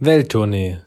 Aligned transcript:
Welttournee, 0.00 0.78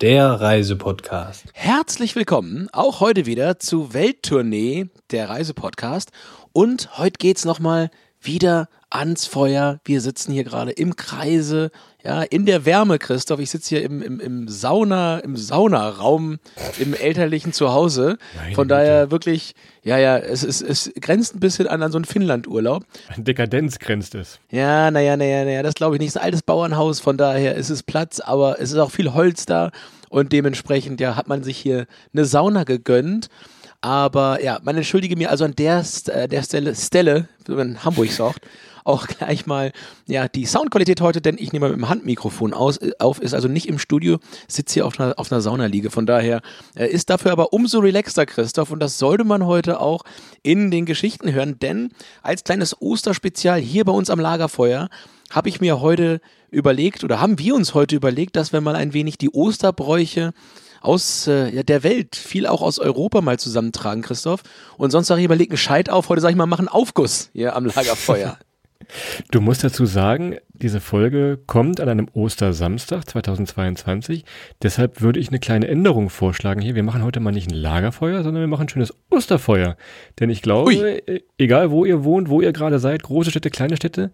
der 0.00 0.28
Reisepodcast. 0.40 1.46
Herzlich 1.54 2.14
willkommen 2.14 2.68
auch 2.70 3.00
heute 3.00 3.26
wieder 3.26 3.58
zu 3.58 3.94
Welttournee, 3.94 4.86
der 5.10 5.28
Reisepodcast. 5.28 6.12
Und 6.52 6.96
heute 6.96 7.18
geht's 7.18 7.44
nochmal 7.44 7.90
wieder 8.20 8.68
ans 8.90 9.26
Feuer. 9.26 9.80
Wir 9.84 10.00
sitzen 10.00 10.32
hier 10.32 10.44
gerade 10.44 10.72
im 10.72 10.96
Kreise, 10.96 11.70
ja, 12.04 12.22
in 12.22 12.46
der 12.46 12.64
Wärme, 12.64 12.98
Christoph. 12.98 13.40
Ich 13.40 13.50
sitze 13.50 13.70
hier 13.70 13.82
im, 13.82 14.02
im, 14.02 14.20
im 14.20 14.48
Sauna, 14.48 15.18
im 15.18 15.36
Saunaraum 15.36 16.38
im 16.78 16.94
elterlichen 16.94 17.52
Zuhause. 17.52 18.18
Meine 18.36 18.54
Von 18.54 18.68
Güte. 18.68 18.74
daher 18.74 19.10
wirklich, 19.10 19.54
ja, 19.82 19.98
ja, 19.98 20.18
es, 20.18 20.42
es, 20.42 20.60
es 20.60 20.90
grenzt 21.00 21.36
ein 21.36 21.40
bisschen 21.40 21.66
an, 21.66 21.82
an 21.82 21.92
so 21.92 21.98
einen 21.98 22.04
Finnland-Urlaub. 22.04 22.84
An 23.14 23.24
Dekadenz 23.24 23.78
grenzt 23.78 24.14
es. 24.14 24.38
Ja, 24.50 24.90
naja, 24.90 25.16
naja, 25.16 25.44
naja, 25.44 25.62
das 25.62 25.74
glaube 25.74 25.96
ich 25.96 26.00
nicht. 26.00 26.08
Es 26.08 26.16
ist 26.16 26.20
ein 26.20 26.24
altes 26.24 26.42
Bauernhaus, 26.42 27.00
von 27.00 27.16
daher 27.16 27.54
ist 27.54 27.70
es 27.70 27.82
Platz, 27.82 28.20
aber 28.20 28.60
es 28.60 28.72
ist 28.72 28.78
auch 28.78 28.90
viel 28.90 29.14
Holz 29.14 29.46
da 29.46 29.70
und 30.08 30.32
dementsprechend, 30.32 31.00
ja, 31.00 31.16
hat 31.16 31.28
man 31.28 31.42
sich 31.42 31.56
hier 31.56 31.86
eine 32.12 32.24
Sauna 32.24 32.64
gegönnt. 32.64 33.28
Aber 33.80 34.42
ja, 34.42 34.58
man 34.62 34.76
entschuldige 34.76 35.16
mir 35.16 35.30
also 35.30 35.44
an 35.44 35.54
der, 35.56 35.84
äh, 36.06 36.28
der 36.28 36.42
Stelle, 36.42 36.74
Stelle, 36.74 37.28
in 37.48 37.82
Hamburg 37.82 38.12
sagt, 38.12 38.46
auch 38.84 39.06
gleich 39.06 39.46
mal 39.46 39.72
ja 40.06 40.28
die 40.28 40.46
Soundqualität 40.46 41.00
heute, 41.00 41.20
denn 41.20 41.36
ich 41.38 41.52
nehme 41.52 41.68
mit 41.68 41.78
dem 41.78 41.88
Handmikrofon 41.88 42.52
aus, 42.52 42.76
äh, 42.78 42.92
auf, 42.98 43.20
ist 43.20 43.34
also 43.34 43.48
nicht 43.48 43.68
im 43.68 43.78
Studio, 43.78 44.18
sitze 44.48 44.74
hier 44.74 44.86
auf 44.86 45.00
einer, 45.00 45.18
auf 45.18 45.32
einer 45.32 45.40
Saunaliege. 45.40 45.90
Von 45.90 46.06
daher 46.06 46.40
äh, 46.76 46.88
ist 46.88 47.10
dafür 47.10 47.32
aber 47.32 47.52
umso 47.52 47.78
relaxter, 47.78 48.26
Christoph, 48.26 48.70
und 48.70 48.80
das 48.80 48.98
sollte 48.98 49.24
man 49.24 49.46
heute 49.46 49.80
auch 49.80 50.02
in 50.42 50.70
den 50.70 50.86
Geschichten 50.86 51.32
hören, 51.32 51.58
denn 51.58 51.90
als 52.22 52.44
kleines 52.44 52.80
Osterspezial 52.80 53.60
hier 53.60 53.84
bei 53.84 53.92
uns 53.92 54.10
am 54.10 54.20
Lagerfeuer 54.20 54.88
habe 55.30 55.48
ich 55.48 55.60
mir 55.60 55.80
heute 55.80 56.20
überlegt 56.50 57.04
oder 57.04 57.20
haben 57.20 57.38
wir 57.38 57.54
uns 57.54 57.74
heute 57.74 57.96
überlegt, 57.96 58.36
dass 58.36 58.52
wir 58.52 58.60
mal 58.60 58.74
ein 58.74 58.92
wenig 58.92 59.16
die 59.16 59.30
Osterbräuche 59.30 60.32
aus 60.80 61.26
äh, 61.26 61.54
ja, 61.54 61.62
der 61.62 61.82
Welt, 61.82 62.16
viel 62.16 62.46
auch 62.46 62.62
aus 62.62 62.78
Europa 62.78 63.20
mal 63.20 63.38
zusammentragen, 63.38 64.02
Christoph. 64.02 64.42
Und 64.76 64.90
sonst 64.90 65.08
sage 65.08 65.22
ich 65.22 65.28
mal, 65.28 65.36
leg 65.36 65.50
einen 65.50 65.58
Scheit 65.58 65.90
auf. 65.90 66.08
Heute 66.08 66.20
sage 66.20 66.32
ich 66.32 66.36
mal, 66.36 66.46
mach 66.46 66.58
einen 66.58 66.68
Aufguss 66.68 67.30
hier 67.32 67.56
am 67.56 67.66
Lagerfeuer. 67.66 68.38
Du 69.30 69.40
musst 69.40 69.62
dazu 69.62 69.86
sagen, 69.86 70.38
diese 70.62 70.80
Folge 70.80 71.38
kommt 71.46 71.80
an 71.80 71.88
einem 71.88 72.08
Ostersamstag 72.12 73.08
2022. 73.08 74.24
Deshalb 74.62 75.00
würde 75.00 75.18
ich 75.18 75.28
eine 75.28 75.38
kleine 75.38 75.68
Änderung 75.68 76.10
vorschlagen 76.10 76.60
hier. 76.60 76.74
Wir 76.74 76.82
machen 76.82 77.02
heute 77.02 77.20
mal 77.20 77.32
nicht 77.32 77.50
ein 77.50 77.56
Lagerfeuer, 77.56 78.22
sondern 78.22 78.42
wir 78.42 78.48
machen 78.48 78.66
ein 78.66 78.68
schönes 78.68 78.94
Osterfeuer. 79.10 79.76
Denn 80.18 80.28
ich 80.28 80.42
glaube, 80.42 80.70
Ui. 80.70 80.76
äh, 80.76 81.22
egal 81.38 81.70
wo 81.70 81.84
ihr 81.84 82.04
wohnt, 82.04 82.28
wo 82.28 82.40
ihr 82.40 82.52
gerade 82.52 82.78
seid, 82.78 83.02
große 83.02 83.30
Städte, 83.30 83.50
kleine 83.50 83.76
Städte, 83.76 84.10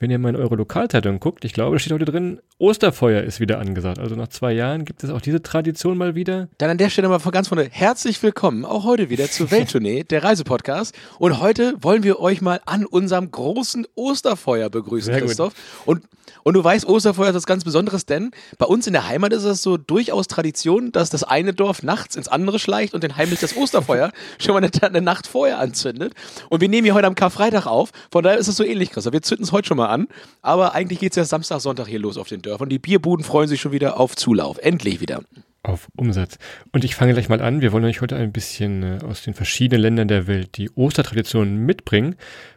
wenn 0.00 0.10
ihr 0.10 0.18
mal 0.18 0.30
in 0.30 0.36
eure 0.36 0.56
Lokalzeitung 0.56 1.20
guckt, 1.20 1.44
ich 1.44 1.52
glaube, 1.52 1.76
da 1.76 1.78
steht 1.78 1.92
heute 1.92 2.06
drin, 2.06 2.40
Osterfeuer 2.58 3.22
ist 3.22 3.38
wieder 3.38 3.58
angesagt. 3.58 3.98
Also 3.98 4.16
nach 4.16 4.28
zwei 4.28 4.52
Jahren 4.52 4.86
gibt 4.86 5.04
es 5.04 5.10
auch 5.10 5.20
diese 5.20 5.42
Tradition 5.42 5.98
mal 5.98 6.14
wieder. 6.14 6.48
Dann 6.56 6.70
an 6.70 6.78
der 6.78 6.88
Stelle 6.88 7.08
mal 7.08 7.18
von 7.18 7.32
ganz 7.32 7.48
vorne 7.48 7.68
herzlich 7.70 8.22
willkommen, 8.22 8.64
auch 8.64 8.84
heute 8.84 9.10
wieder 9.10 9.26
zur 9.30 9.50
Welttournee, 9.50 10.04
der 10.04 10.24
Reisepodcast. 10.24 10.94
Und 11.18 11.40
heute 11.40 11.74
wollen 11.82 12.02
wir 12.02 12.18
euch 12.18 12.40
mal 12.40 12.60
an 12.64 12.86
unserem 12.86 13.30
großen 13.30 13.86
Osterfeuer 13.94 14.70
begrüßen, 14.70 15.12
Sehr 15.12 15.20
gut. 15.20 15.52
Und, 15.90 16.04
und 16.44 16.54
du 16.54 16.62
weißt, 16.62 16.86
Osterfeuer 16.86 17.30
ist 17.30 17.34
was 17.34 17.46
ganz 17.46 17.64
Besonderes, 17.64 18.06
denn 18.06 18.30
bei 18.58 18.66
uns 18.66 18.86
in 18.86 18.92
der 18.92 19.08
Heimat 19.08 19.32
ist 19.32 19.42
es 19.42 19.60
so 19.60 19.76
durchaus 19.76 20.28
Tradition, 20.28 20.92
dass 20.92 21.10
das 21.10 21.24
eine 21.24 21.52
Dorf 21.52 21.82
nachts 21.82 22.14
ins 22.14 22.28
andere 22.28 22.60
schleicht 22.60 22.94
und 22.94 23.02
den 23.02 23.16
heimlich 23.16 23.40
das 23.40 23.56
Osterfeuer 23.56 24.12
schon 24.38 24.54
mal 24.54 24.62
eine, 24.62 24.70
eine 24.82 25.02
Nacht 25.02 25.26
vorher 25.26 25.58
anzündet. 25.58 26.14
Und 26.48 26.60
wir 26.60 26.68
nehmen 26.68 26.84
hier 26.84 26.94
heute 26.94 27.08
am 27.08 27.16
Karfreitag 27.16 27.66
auf, 27.66 27.90
von 28.12 28.22
daher 28.22 28.38
ist 28.38 28.46
es 28.46 28.54
so 28.54 28.62
ähnlich, 28.62 28.92
Christoph. 28.92 29.12
Wir 29.12 29.22
zünden 29.22 29.42
es 29.42 29.50
heute 29.50 29.66
schon 29.66 29.78
mal 29.78 29.88
an, 29.88 30.06
aber 30.42 30.74
eigentlich 30.74 31.00
geht 31.00 31.10
es 31.10 31.16
ja 31.16 31.24
Samstag, 31.24 31.60
Sonntag 31.60 31.88
hier 31.88 31.98
los 31.98 32.16
auf 32.16 32.28
den 32.28 32.40
Dörfern. 32.40 32.68
Die 32.68 32.78
Bierbuden 32.78 33.24
freuen 33.24 33.48
sich 33.48 33.60
schon 33.60 33.72
wieder 33.72 33.98
auf 33.98 34.14
Zulauf. 34.14 34.58
Endlich 34.58 35.00
wieder. 35.00 35.22
Auf 35.62 35.88
Umsatz. 35.96 36.38
Und 36.72 36.84
ich 36.84 36.94
fange 36.94 37.12
gleich 37.12 37.28
mal 37.28 37.40
an. 37.40 37.60
Wir 37.60 37.72
wollen 37.72 37.84
euch 37.84 38.00
heute 38.00 38.16
ein 38.16 38.32
bisschen 38.32 38.82
äh, 38.82 38.98
aus 39.04 39.22
den 39.22 39.34
verschiedenen 39.34 39.82
Ländern 39.82 40.08
der 40.08 40.26
Welt 40.26 40.56
die 40.56 40.70
Ostertraditionen 40.70 41.64
mitbringen. 41.64 42.16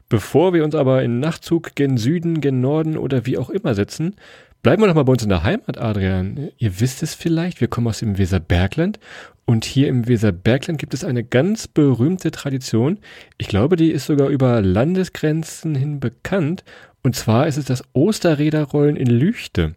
Bevor 0.09 0.53
wir 0.53 0.63
uns 0.63 0.75
aber 0.75 1.03
in 1.03 1.19
Nachtzug 1.19 1.75
gen 1.75 1.97
Süden, 1.97 2.39
gen 2.39 2.61
Norden 2.61 2.97
oder 2.97 3.25
wie 3.25 3.38
auch 3.38 3.50
immer 3.50 3.73
setzen, 3.73 4.16
bleiben 4.61 4.81
wir 4.81 4.88
doch 4.88 4.95
mal 4.95 5.03
bei 5.03 5.11
uns 5.11 5.23
in 5.23 5.29
der 5.29 5.44
Heimat, 5.44 5.77
Adrian. 5.77 6.50
Ihr 6.57 6.79
wisst 6.79 7.03
es 7.03 7.16
vielleicht, 7.16 7.61
wir 7.61 7.67
kommen 7.67 7.88
aus 7.88 8.00
dem 8.00 8.17
Weserbergland 8.17 9.00
und 9.45 9.66
hier 9.66 9.89
im 9.89 10.07
Weserbergland 10.07 10.79
gibt 10.79 10.94
es 10.94 11.03
eine 11.03 11.23
ganz 11.23 11.67
berühmte 11.67 12.31
Tradition. 12.31 13.00
Ich 13.38 13.47
glaube, 13.47 13.75
die 13.75 13.91
ist 13.91 14.06
sogar 14.06 14.29
über 14.29 14.61
Landesgrenzen 14.61 15.75
hin 15.75 16.00
bekannt. 16.00 16.63
Und 17.05 17.17
zwar 17.17 17.47
ist 17.47 17.57
es 17.57 17.65
das 17.65 17.83
Osterräderrollen 17.91 18.95
in 18.95 19.07
Lüchte. 19.07 19.75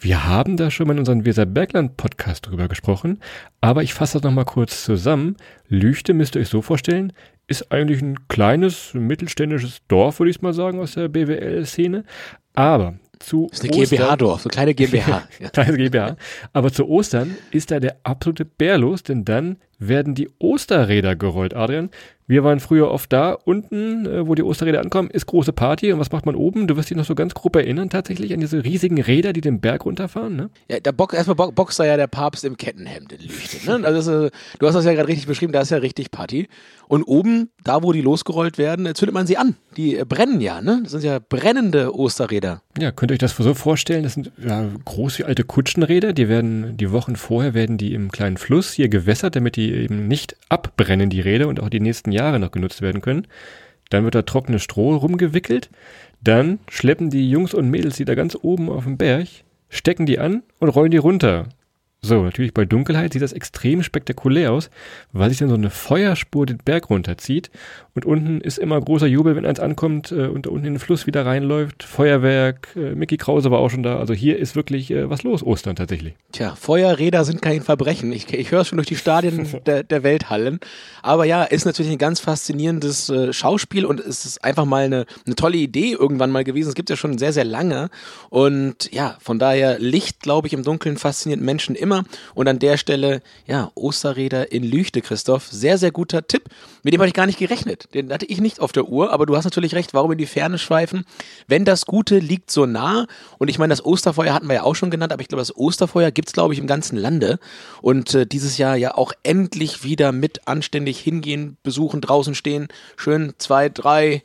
Wir 0.00 0.26
haben 0.26 0.56
da 0.56 0.70
schon 0.70 0.86
mal 0.86 0.94
in 0.94 1.00
unserem 1.00 1.26
Weserbergland-Podcast 1.26 2.46
drüber 2.46 2.66
gesprochen, 2.66 3.20
aber 3.60 3.82
ich 3.82 3.92
fasse 3.92 4.14
das 4.14 4.22
nochmal 4.22 4.46
kurz 4.46 4.82
zusammen. 4.82 5.36
Lüchte 5.68 6.14
müsst 6.14 6.34
ihr 6.34 6.40
euch 6.40 6.48
so 6.48 6.62
vorstellen, 6.62 7.12
ist 7.46 7.70
eigentlich 7.70 8.00
ein 8.00 8.26
kleines, 8.28 8.94
mittelständisches 8.94 9.82
Dorf, 9.86 10.18
würde 10.18 10.30
ich 10.30 10.40
mal 10.40 10.54
sagen, 10.54 10.80
aus 10.80 10.92
der 10.92 11.08
BWL-Szene. 11.08 12.04
Aber 12.54 12.94
zu 13.18 13.48
Das 13.50 13.60
ist 13.60 13.64
eine 13.64 13.72
GmbH-Dorf, 13.72 14.40
so 14.40 14.48
eine 14.48 14.54
kleine 14.54 14.74
GmbH. 14.74 15.28
Ja. 15.40 15.50
Kleines 15.50 15.76
GmbH. 15.76 16.16
Aber 16.54 16.72
zu 16.72 16.88
Ostern 16.88 17.36
ist 17.50 17.70
da 17.70 17.80
der 17.80 17.98
absolute 18.02 18.46
Bär 18.46 18.78
los, 18.78 19.02
denn 19.02 19.26
dann 19.26 19.58
werden 19.88 20.14
die 20.14 20.28
Osterräder 20.38 21.16
gerollt, 21.16 21.54
Adrian. 21.54 21.90
Wir 22.26 22.44
waren 22.44 22.60
früher 22.60 22.90
oft 22.90 23.12
da. 23.12 23.32
Unten, 23.32 24.06
äh, 24.06 24.26
wo 24.26 24.34
die 24.34 24.42
Osterräder 24.42 24.80
ankommen, 24.80 25.10
ist 25.10 25.26
große 25.26 25.52
Party. 25.52 25.92
Und 25.92 25.98
was 25.98 26.12
macht 26.12 26.24
man 26.24 26.34
oben? 26.34 26.66
Du 26.66 26.76
wirst 26.76 26.88
dich 26.88 26.96
noch 26.96 27.04
so 27.04 27.14
ganz 27.14 27.34
grob 27.34 27.56
erinnern, 27.56 27.90
tatsächlich 27.90 28.32
an 28.32 28.40
diese 28.40 28.64
riesigen 28.64 29.00
Räder, 29.00 29.32
die 29.32 29.40
den 29.40 29.60
Berg 29.60 29.84
runterfahren, 29.84 30.36
ne? 30.36 30.50
Ja, 30.70 30.78
da 30.80 30.92
box, 30.92 31.14
erstmal 31.14 31.34
bo 31.34 31.50
boxt 31.50 31.80
da 31.80 31.84
ja 31.84 31.96
der 31.96 32.06
Papst 32.06 32.44
im 32.44 32.56
Kettenhemd 32.56 33.12
in 33.12 33.20
Lüchte. 33.20 33.66
Ne? 33.66 33.84
Also 33.84 33.98
ist, 33.98 34.26
äh, 34.26 34.30
du 34.58 34.66
hast 34.66 34.74
das 34.74 34.84
ja 34.84 34.94
gerade 34.94 35.08
richtig 35.08 35.26
beschrieben, 35.26 35.52
da 35.52 35.60
ist 35.60 35.70
ja 35.70 35.78
richtig 35.78 36.10
Party. 36.10 36.48
Und 36.88 37.02
oben, 37.04 37.50
da 37.64 37.82
wo 37.82 37.92
die 37.92 38.00
losgerollt 38.02 38.56
werden, 38.56 38.86
äh, 38.86 38.94
zündet 38.94 39.14
man 39.14 39.26
sie 39.26 39.36
an. 39.36 39.56
Die 39.76 39.96
äh, 39.96 40.04
brennen 40.04 40.40
ja, 40.40 40.60
ne? 40.60 40.80
Das 40.84 40.92
sind 40.92 41.04
ja 41.04 41.18
brennende 41.18 41.94
Osterräder. 41.94 42.62
Ja, 42.78 42.92
könnt 42.92 43.10
ihr 43.10 43.14
euch 43.14 43.18
das 43.18 43.36
so 43.36 43.54
vorstellen? 43.54 44.04
Das 44.04 44.14
sind 44.14 44.30
ja, 44.42 44.64
groß 44.84 45.18
wie 45.18 45.24
alte 45.24 45.44
Kutschenräder. 45.44 46.12
Die 46.12 46.28
werden, 46.28 46.76
die 46.76 46.92
Wochen 46.92 47.16
vorher 47.16 47.52
werden 47.52 47.78
die 47.78 47.94
im 47.94 48.12
kleinen 48.12 48.36
Fluss 48.36 48.72
hier 48.72 48.88
gewässert, 48.88 49.36
damit 49.36 49.56
die 49.56 49.71
eben 49.72 50.08
nicht 50.08 50.36
abbrennen, 50.48 51.10
die 51.10 51.20
Räder, 51.20 51.48
und 51.48 51.60
auch 51.60 51.68
die 51.68 51.80
nächsten 51.80 52.12
Jahre 52.12 52.38
noch 52.38 52.50
genutzt 52.50 52.82
werden 52.82 53.00
können. 53.00 53.26
Dann 53.90 54.04
wird 54.04 54.14
da 54.14 54.22
trockenes 54.22 54.62
Stroh 54.62 54.96
rumgewickelt. 54.96 55.70
Dann 56.22 56.60
schleppen 56.68 57.10
die 57.10 57.28
Jungs 57.28 57.52
und 57.52 57.68
Mädels 57.68 57.96
die 57.96 58.04
da 58.04 58.14
ganz 58.14 58.36
oben 58.40 58.70
auf 58.70 58.84
dem 58.84 58.96
Berg, 58.96 59.28
stecken 59.68 60.06
die 60.06 60.18
an 60.18 60.42
und 60.58 60.68
rollen 60.68 60.90
die 60.90 60.98
runter. 60.98 61.48
So, 62.04 62.24
natürlich 62.24 62.52
bei 62.52 62.64
Dunkelheit 62.64 63.12
sieht 63.12 63.22
das 63.22 63.32
extrem 63.32 63.84
spektakulär 63.84 64.50
aus, 64.50 64.70
weil 65.12 65.30
sich 65.30 65.38
dann 65.38 65.48
so 65.48 65.54
eine 65.54 65.70
Feuerspur 65.70 66.46
den 66.46 66.58
Berg 66.58 66.90
runterzieht 66.90 67.50
und 67.94 68.06
unten 68.06 68.40
ist 68.40 68.58
immer 68.58 68.80
großer 68.80 69.06
Jubel, 69.06 69.36
wenn 69.36 69.44
eins 69.44 69.60
ankommt 69.60 70.12
äh, 70.12 70.26
und 70.26 70.46
da 70.46 70.50
unten 70.50 70.66
in 70.66 70.74
den 70.74 70.80
Fluss 70.80 71.06
wieder 71.06 71.26
reinläuft. 71.26 71.82
Feuerwerk, 71.82 72.68
äh, 72.74 72.94
Mickey 72.94 73.18
Krause 73.18 73.50
war 73.50 73.58
auch 73.58 73.68
schon 73.68 73.82
da. 73.82 73.98
Also 73.98 74.14
hier 74.14 74.38
ist 74.38 74.56
wirklich 74.56 74.90
äh, 74.90 75.10
was 75.10 75.22
los, 75.24 75.42
Ostern 75.42 75.76
tatsächlich. 75.76 76.14
Tja, 76.32 76.54
Feuerräder 76.54 77.26
sind 77.26 77.42
kein 77.42 77.60
Verbrechen. 77.60 78.10
Ich, 78.12 78.32
ich 78.32 78.50
höre 78.50 78.62
es 78.62 78.68
schon 78.68 78.78
durch 78.78 78.88
die 78.88 78.96
Stadien 78.96 79.46
der, 79.66 79.82
der 79.82 80.02
Welthallen. 80.02 80.58
Aber 81.02 81.26
ja, 81.26 81.44
ist 81.44 81.66
natürlich 81.66 81.92
ein 81.92 81.98
ganz 81.98 82.20
faszinierendes 82.20 83.10
äh, 83.10 83.32
Schauspiel 83.34 83.84
und 83.84 84.00
es 84.00 84.24
ist 84.24 84.42
einfach 84.42 84.64
mal 84.64 84.84
eine, 84.84 85.04
eine 85.26 85.34
tolle 85.34 85.58
Idee 85.58 85.92
irgendwann 85.92 86.30
mal 86.30 86.44
gewesen. 86.44 86.70
Es 86.70 86.74
gibt 86.74 86.88
ja 86.88 86.96
schon 86.96 87.18
sehr, 87.18 87.34
sehr 87.34 87.44
lange. 87.44 87.90
Und 88.30 88.90
ja, 88.90 89.18
von 89.20 89.38
daher 89.38 89.78
Licht, 89.78 90.20
glaube 90.20 90.46
ich, 90.46 90.54
im 90.54 90.62
Dunkeln 90.62 90.96
fasziniert 90.96 91.42
Menschen 91.42 91.74
immer. 91.74 92.04
Und 92.34 92.48
an 92.48 92.58
der 92.58 92.78
Stelle, 92.78 93.20
ja, 93.46 93.70
Osterräder 93.74 94.50
in 94.50 94.64
Lüchte, 94.64 95.02
Christoph. 95.02 95.48
Sehr, 95.48 95.76
sehr 95.76 95.90
guter 95.90 96.26
Tipp. 96.26 96.44
Mit 96.82 96.94
dem 96.94 97.00
hatte 97.00 97.08
ich 97.08 97.14
gar 97.14 97.26
nicht 97.26 97.38
gerechnet. 97.38 97.81
Den 97.94 98.12
hatte 98.12 98.26
ich 98.26 98.40
nicht 98.40 98.60
auf 98.60 98.72
der 98.72 98.88
Uhr, 98.88 99.12
aber 99.12 99.26
du 99.26 99.36
hast 99.36 99.44
natürlich 99.44 99.74
recht, 99.74 99.94
warum 99.94 100.12
in 100.12 100.18
die 100.18 100.26
Ferne 100.26 100.58
schweifen? 100.58 101.04
Wenn 101.46 101.64
das 101.64 101.86
Gute 101.86 102.18
liegt 102.18 102.50
so 102.50 102.66
nah, 102.66 103.06
und 103.38 103.48
ich 103.48 103.58
meine, 103.58 103.72
das 103.72 103.84
Osterfeuer 103.84 104.34
hatten 104.34 104.48
wir 104.48 104.54
ja 104.54 104.62
auch 104.64 104.74
schon 104.74 104.90
genannt, 104.90 105.12
aber 105.12 105.22
ich 105.22 105.28
glaube, 105.28 105.40
das 105.40 105.56
Osterfeuer 105.56 106.10
gibt's 106.10 106.32
glaube 106.32 106.54
ich, 106.54 106.60
im 106.60 106.66
ganzen 106.66 106.96
Lande. 106.96 107.38
Und 107.80 108.14
äh, 108.14 108.26
dieses 108.26 108.58
Jahr 108.58 108.76
ja 108.76 108.94
auch 108.94 109.12
endlich 109.22 109.84
wieder 109.84 110.12
mit 110.12 110.46
anständig 110.48 110.98
hingehen, 110.98 111.56
besuchen, 111.62 112.00
draußen 112.00 112.34
stehen, 112.34 112.68
schön 112.96 113.34
zwei, 113.38 113.68
drei, 113.68 114.22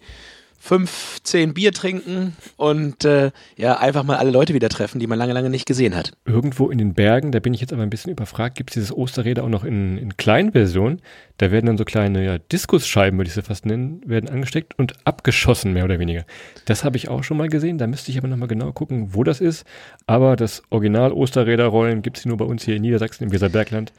fünf, 0.57 1.19
zehn 1.23 1.53
Bier 1.53 1.71
trinken 1.71 2.35
und 2.55 3.05
äh, 3.05 3.31
ja, 3.55 3.77
einfach 3.77 4.03
mal 4.03 4.17
alle 4.17 4.31
Leute 4.31 4.53
wieder 4.53 4.69
treffen, 4.69 4.99
die 4.99 5.07
man 5.07 5.17
lange, 5.17 5.33
lange 5.33 5.49
nicht 5.49 5.65
gesehen 5.65 5.95
hat. 5.95 6.11
Irgendwo 6.25 6.69
in 6.69 6.77
den 6.77 6.93
Bergen, 6.93 7.31
da 7.31 7.39
bin 7.39 7.53
ich 7.53 7.61
jetzt 7.61 7.73
aber 7.73 7.83
ein 7.83 7.89
bisschen 7.89 8.11
überfragt, 8.11 8.57
gibt 8.57 8.71
es 8.71 8.73
dieses 8.73 8.91
Osterräder 8.91 9.43
auch 9.43 9.49
noch 9.49 9.63
in, 9.63 9.97
in 9.97 10.17
kleinen 10.17 10.51
Versionen. 10.51 11.01
Da 11.37 11.51
werden 11.51 11.67
dann 11.67 11.77
so 11.77 11.85
kleine 11.85 12.25
ja, 12.25 12.37
Diskusscheiben, 12.39 13.17
würde 13.19 13.27
ich 13.27 13.35
sie 13.35 13.43
fast 13.43 13.65
nennen, 13.65 14.01
werden 14.05 14.29
angesteckt 14.29 14.77
und 14.77 14.95
abgeschossen, 15.05 15.73
mehr 15.73 15.85
oder 15.85 15.99
weniger. 15.99 16.25
Das 16.65 16.83
habe 16.83 16.97
ich 16.97 17.09
auch 17.09 17.23
schon 17.23 17.37
mal 17.37 17.47
gesehen. 17.47 17.77
Da 17.77 17.85
müsste 17.85 18.11
ich 18.11 18.17
aber 18.17 18.27
nochmal 18.27 18.47
genau 18.47 18.71
gucken, 18.71 19.13
wo 19.13 19.23
das 19.23 19.39
ist. 19.39 19.65
Aber 20.07 20.35
das 20.35 20.63
Original 20.69 21.11
Osterräderrollen 21.11 22.01
gibt 22.01 22.17
es 22.17 22.25
nur 22.25 22.37
bei 22.37 22.45
uns 22.45 22.63
hier 22.63 22.75
in 22.75 22.81
Niedersachsen 22.81 23.25
im 23.25 23.31
Weserbergland. 23.31 23.93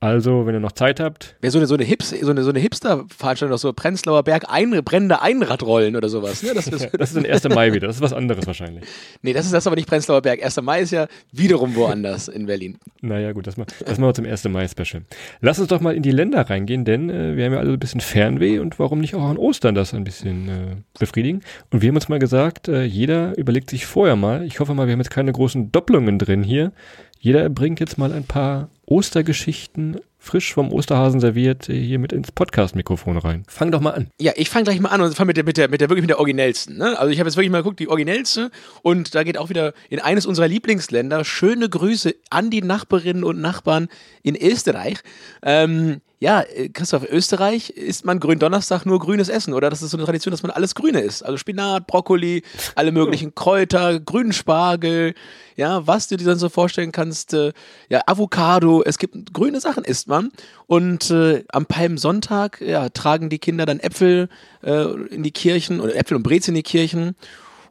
Also, 0.00 0.46
wenn 0.46 0.54
ihr 0.54 0.60
noch 0.60 0.72
Zeit 0.72 1.00
habt. 1.00 1.34
Wäre 1.40 1.50
so 1.50 1.58
eine, 1.58 1.66
so 1.66 1.74
eine, 1.74 1.82
Hips, 1.82 2.10
so 2.10 2.30
eine, 2.30 2.44
so 2.44 2.50
eine 2.50 2.60
Hipster-Veranstaltung, 2.60 3.50
doch 3.50 3.58
so 3.58 3.72
Prenzlauer 3.72 4.22
Berg, 4.22 4.44
ein, 4.48 4.70
brennende 4.84 5.20
Einradrollen 5.22 5.96
oder 5.96 6.08
sowas. 6.08 6.44
Ne? 6.44 6.52
Das, 6.54 6.68
ist, 6.68 6.90
das 6.96 7.10
ist 7.10 7.16
ein 7.16 7.26
1. 7.26 7.48
Mai 7.48 7.72
wieder, 7.72 7.88
das 7.88 7.96
ist 7.96 8.02
was 8.02 8.12
anderes 8.12 8.46
wahrscheinlich. 8.46 8.84
Nee, 9.22 9.32
das 9.32 9.46
ist 9.46 9.52
das 9.52 9.66
aber 9.66 9.74
nicht 9.74 9.88
Prenzlauer 9.88 10.22
Berg. 10.22 10.44
1. 10.44 10.62
Mai 10.62 10.82
ist 10.82 10.92
ja 10.92 11.08
wiederum 11.32 11.74
woanders 11.74 12.28
in 12.28 12.46
Berlin. 12.46 12.78
Naja, 13.00 13.32
gut, 13.32 13.48
das, 13.48 13.56
mal, 13.56 13.66
das 13.80 13.98
machen 13.98 14.10
wir 14.10 14.14
zum 14.14 14.26
1. 14.26 14.44
Mai-Special. 14.44 15.02
Lass 15.40 15.58
uns 15.58 15.66
doch 15.66 15.80
mal 15.80 15.96
in 15.96 16.02
die 16.02 16.12
Länder 16.12 16.48
reingehen, 16.48 16.84
denn 16.84 17.10
äh, 17.10 17.36
wir 17.36 17.44
haben 17.44 17.52
ja 17.54 17.58
alle 17.58 17.72
ein 17.72 17.78
bisschen 17.80 18.00
Fernweh 18.00 18.60
und 18.60 18.78
warum 18.78 19.00
nicht 19.00 19.16
auch 19.16 19.24
an 19.24 19.36
Ostern 19.36 19.74
das 19.74 19.94
ein 19.94 20.04
bisschen 20.04 20.48
äh, 20.48 20.76
befriedigen? 20.98 21.42
Und 21.72 21.82
wir 21.82 21.88
haben 21.88 21.96
uns 21.96 22.08
mal 22.08 22.20
gesagt, 22.20 22.68
äh, 22.68 22.84
jeder 22.84 23.36
überlegt 23.36 23.70
sich 23.70 23.84
vorher 23.84 24.14
mal, 24.14 24.44
ich 24.44 24.60
hoffe 24.60 24.74
mal, 24.74 24.86
wir 24.86 24.92
haben 24.92 25.00
jetzt 25.00 25.10
keine 25.10 25.32
großen 25.32 25.72
Doppelungen 25.72 26.20
drin 26.20 26.44
hier, 26.44 26.70
jeder 27.18 27.48
bringt 27.48 27.80
jetzt 27.80 27.98
mal 27.98 28.12
ein 28.12 28.24
paar 28.24 28.68
Ostergeschichten 28.86 30.00
frisch 30.18 30.52
vom 30.52 30.72
Osterhasen 30.72 31.20
serviert 31.20 31.68
äh, 31.68 31.80
hier 31.80 31.98
mit 31.98 32.12
ins 32.12 32.32
Podcast-Mikrofon 32.32 33.18
rein. 33.18 33.44
Fang 33.48 33.70
doch 33.70 33.80
mal 33.80 33.92
an. 33.92 34.08
Ja, 34.20 34.32
ich 34.36 34.50
fange 34.50 34.64
gleich 34.64 34.80
mal 34.80 34.90
an 34.90 35.00
und 35.00 35.14
fange 35.14 35.28
mit 35.28 35.36
der, 35.36 35.44
mit 35.44 35.56
der, 35.56 35.68
mit 35.68 35.80
der 35.80 35.88
wirklich 35.88 36.02
mit 36.02 36.10
der 36.10 36.18
originellsten. 36.18 36.76
Ne? 36.76 36.98
Also 36.98 37.10
ich 37.10 37.18
habe 37.18 37.28
jetzt 37.28 37.36
wirklich 37.36 37.50
mal 37.50 37.58
geguckt, 37.58 37.80
die 37.80 37.88
originellste 37.88 38.50
und 38.82 39.14
da 39.14 39.22
geht 39.22 39.38
auch 39.38 39.48
wieder 39.48 39.72
in 39.88 40.00
eines 40.00 40.26
unserer 40.26 40.48
Lieblingsländer. 40.48 41.24
Schöne 41.24 41.68
Grüße 41.68 42.14
an 42.30 42.50
die 42.50 42.62
Nachbarinnen 42.62 43.24
und 43.24 43.40
Nachbarn 43.40 43.88
in 44.22 44.36
Österreich. 44.36 44.98
Ähm, 45.42 46.00
ja, 46.20 46.40
äh, 46.42 46.68
Christoph, 46.68 47.04
Österreich 47.08 47.70
isst 47.70 48.04
man 48.04 48.18
Gründonnerstag 48.18 48.84
nur 48.86 48.98
grünes 48.98 49.28
Essen, 49.28 49.54
oder? 49.54 49.70
Das 49.70 49.82
ist 49.82 49.90
so 49.90 49.96
eine 49.96 50.04
Tradition, 50.04 50.32
dass 50.32 50.42
man 50.42 50.50
alles 50.50 50.74
Grüne 50.74 51.00
isst. 51.00 51.24
Also 51.24 51.36
Spinat, 51.36 51.86
Brokkoli, 51.86 52.42
alle 52.74 52.90
möglichen 52.90 53.34
Kräuter, 53.34 54.00
grünen 54.00 54.32
Spargel, 54.32 55.14
ja, 55.56 55.86
was 55.86 56.08
du 56.08 56.16
dir 56.16 56.24
dann 56.24 56.38
so 56.38 56.48
vorstellen 56.48 56.92
kannst, 56.92 57.34
äh, 57.34 57.52
ja, 57.88 58.00
Avocado, 58.06 58.82
es 58.84 58.98
gibt 58.98 59.32
grüne 59.32 59.60
Sachen 59.60 59.84
isst 59.84 60.08
man. 60.08 60.30
Und 60.66 61.10
äh, 61.10 61.44
am 61.48 61.66
Palmsonntag, 61.66 62.60
ja, 62.60 62.88
tragen 62.88 63.28
die 63.28 63.38
Kinder 63.38 63.66
dann 63.66 63.80
Äpfel 63.80 64.28
äh, 64.62 64.84
in 65.10 65.22
die 65.22 65.32
Kirchen 65.32 65.80
oder 65.80 65.94
Äpfel 65.94 66.16
und 66.16 66.22
Brezel 66.22 66.50
in 66.50 66.56
die 66.56 66.62
Kirchen. 66.62 67.14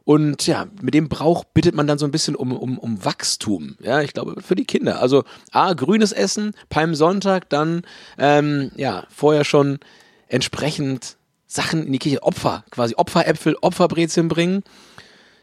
Und 0.08 0.46
ja, 0.46 0.68
mit 0.80 0.94
dem 0.94 1.10
Brauch 1.10 1.44
bittet 1.44 1.74
man 1.74 1.86
dann 1.86 1.98
so 1.98 2.06
ein 2.06 2.10
bisschen 2.10 2.34
um, 2.34 2.56
um, 2.56 2.78
um 2.78 3.04
Wachstum. 3.04 3.76
Ja, 3.78 4.00
ich 4.00 4.14
glaube, 4.14 4.40
für 4.40 4.54
die 4.54 4.64
Kinder. 4.64 5.02
Also 5.02 5.24
A, 5.52 5.74
grünes 5.74 6.12
Essen, 6.12 6.54
Palmsonntag, 6.70 7.50
dann 7.50 7.82
ähm, 8.16 8.70
ja, 8.74 9.04
vorher 9.10 9.44
schon 9.44 9.80
entsprechend 10.28 11.18
Sachen 11.46 11.84
in 11.84 11.92
die 11.92 11.98
Kirche, 11.98 12.22
Opfer, 12.22 12.64
quasi 12.70 12.94
Opferäpfel, 12.96 13.58
Opferbrezeln 13.60 14.28
bringen. 14.28 14.62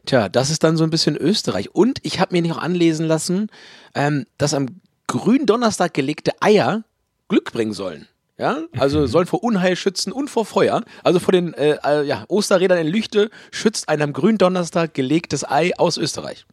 Tja, 0.07 0.29
das 0.29 0.49
ist 0.49 0.63
dann 0.63 0.77
so 0.77 0.83
ein 0.83 0.89
bisschen 0.89 1.15
Österreich. 1.15 1.75
Und 1.75 1.99
ich 2.01 2.19
habe 2.19 2.33
mir 2.33 2.41
nicht 2.41 2.53
auch 2.53 2.57
anlesen 2.57 3.05
lassen, 3.05 3.51
ähm, 3.93 4.25
dass 4.39 4.55
am 4.55 4.81
Gründonnerstag 5.05 5.93
gelegte 5.93 6.31
Eier 6.41 6.85
Glück 7.27 7.51
bringen 7.51 7.73
sollen. 7.73 8.07
Ja, 8.37 8.63
also 8.77 9.01
mhm. 9.01 9.07
sollen 9.07 9.27
vor 9.27 9.43
Unheil 9.43 9.75
schützen 9.75 10.11
und 10.11 10.29
vor 10.29 10.45
Feuer. 10.45 10.83
Also 11.03 11.19
vor 11.19 11.31
den 11.31 11.53
äh, 11.53 11.77
äh, 11.85 12.03
ja, 12.03 12.25
Osterrädern 12.27 12.79
in 12.79 12.87
Lüchte 12.87 13.29
schützt 13.51 13.87
ein 13.87 14.01
am 14.01 14.11
Gründonnerstag 14.11 14.93
gelegtes 14.93 15.49
Ei 15.49 15.71
aus 15.77 15.97
Österreich. 15.97 16.45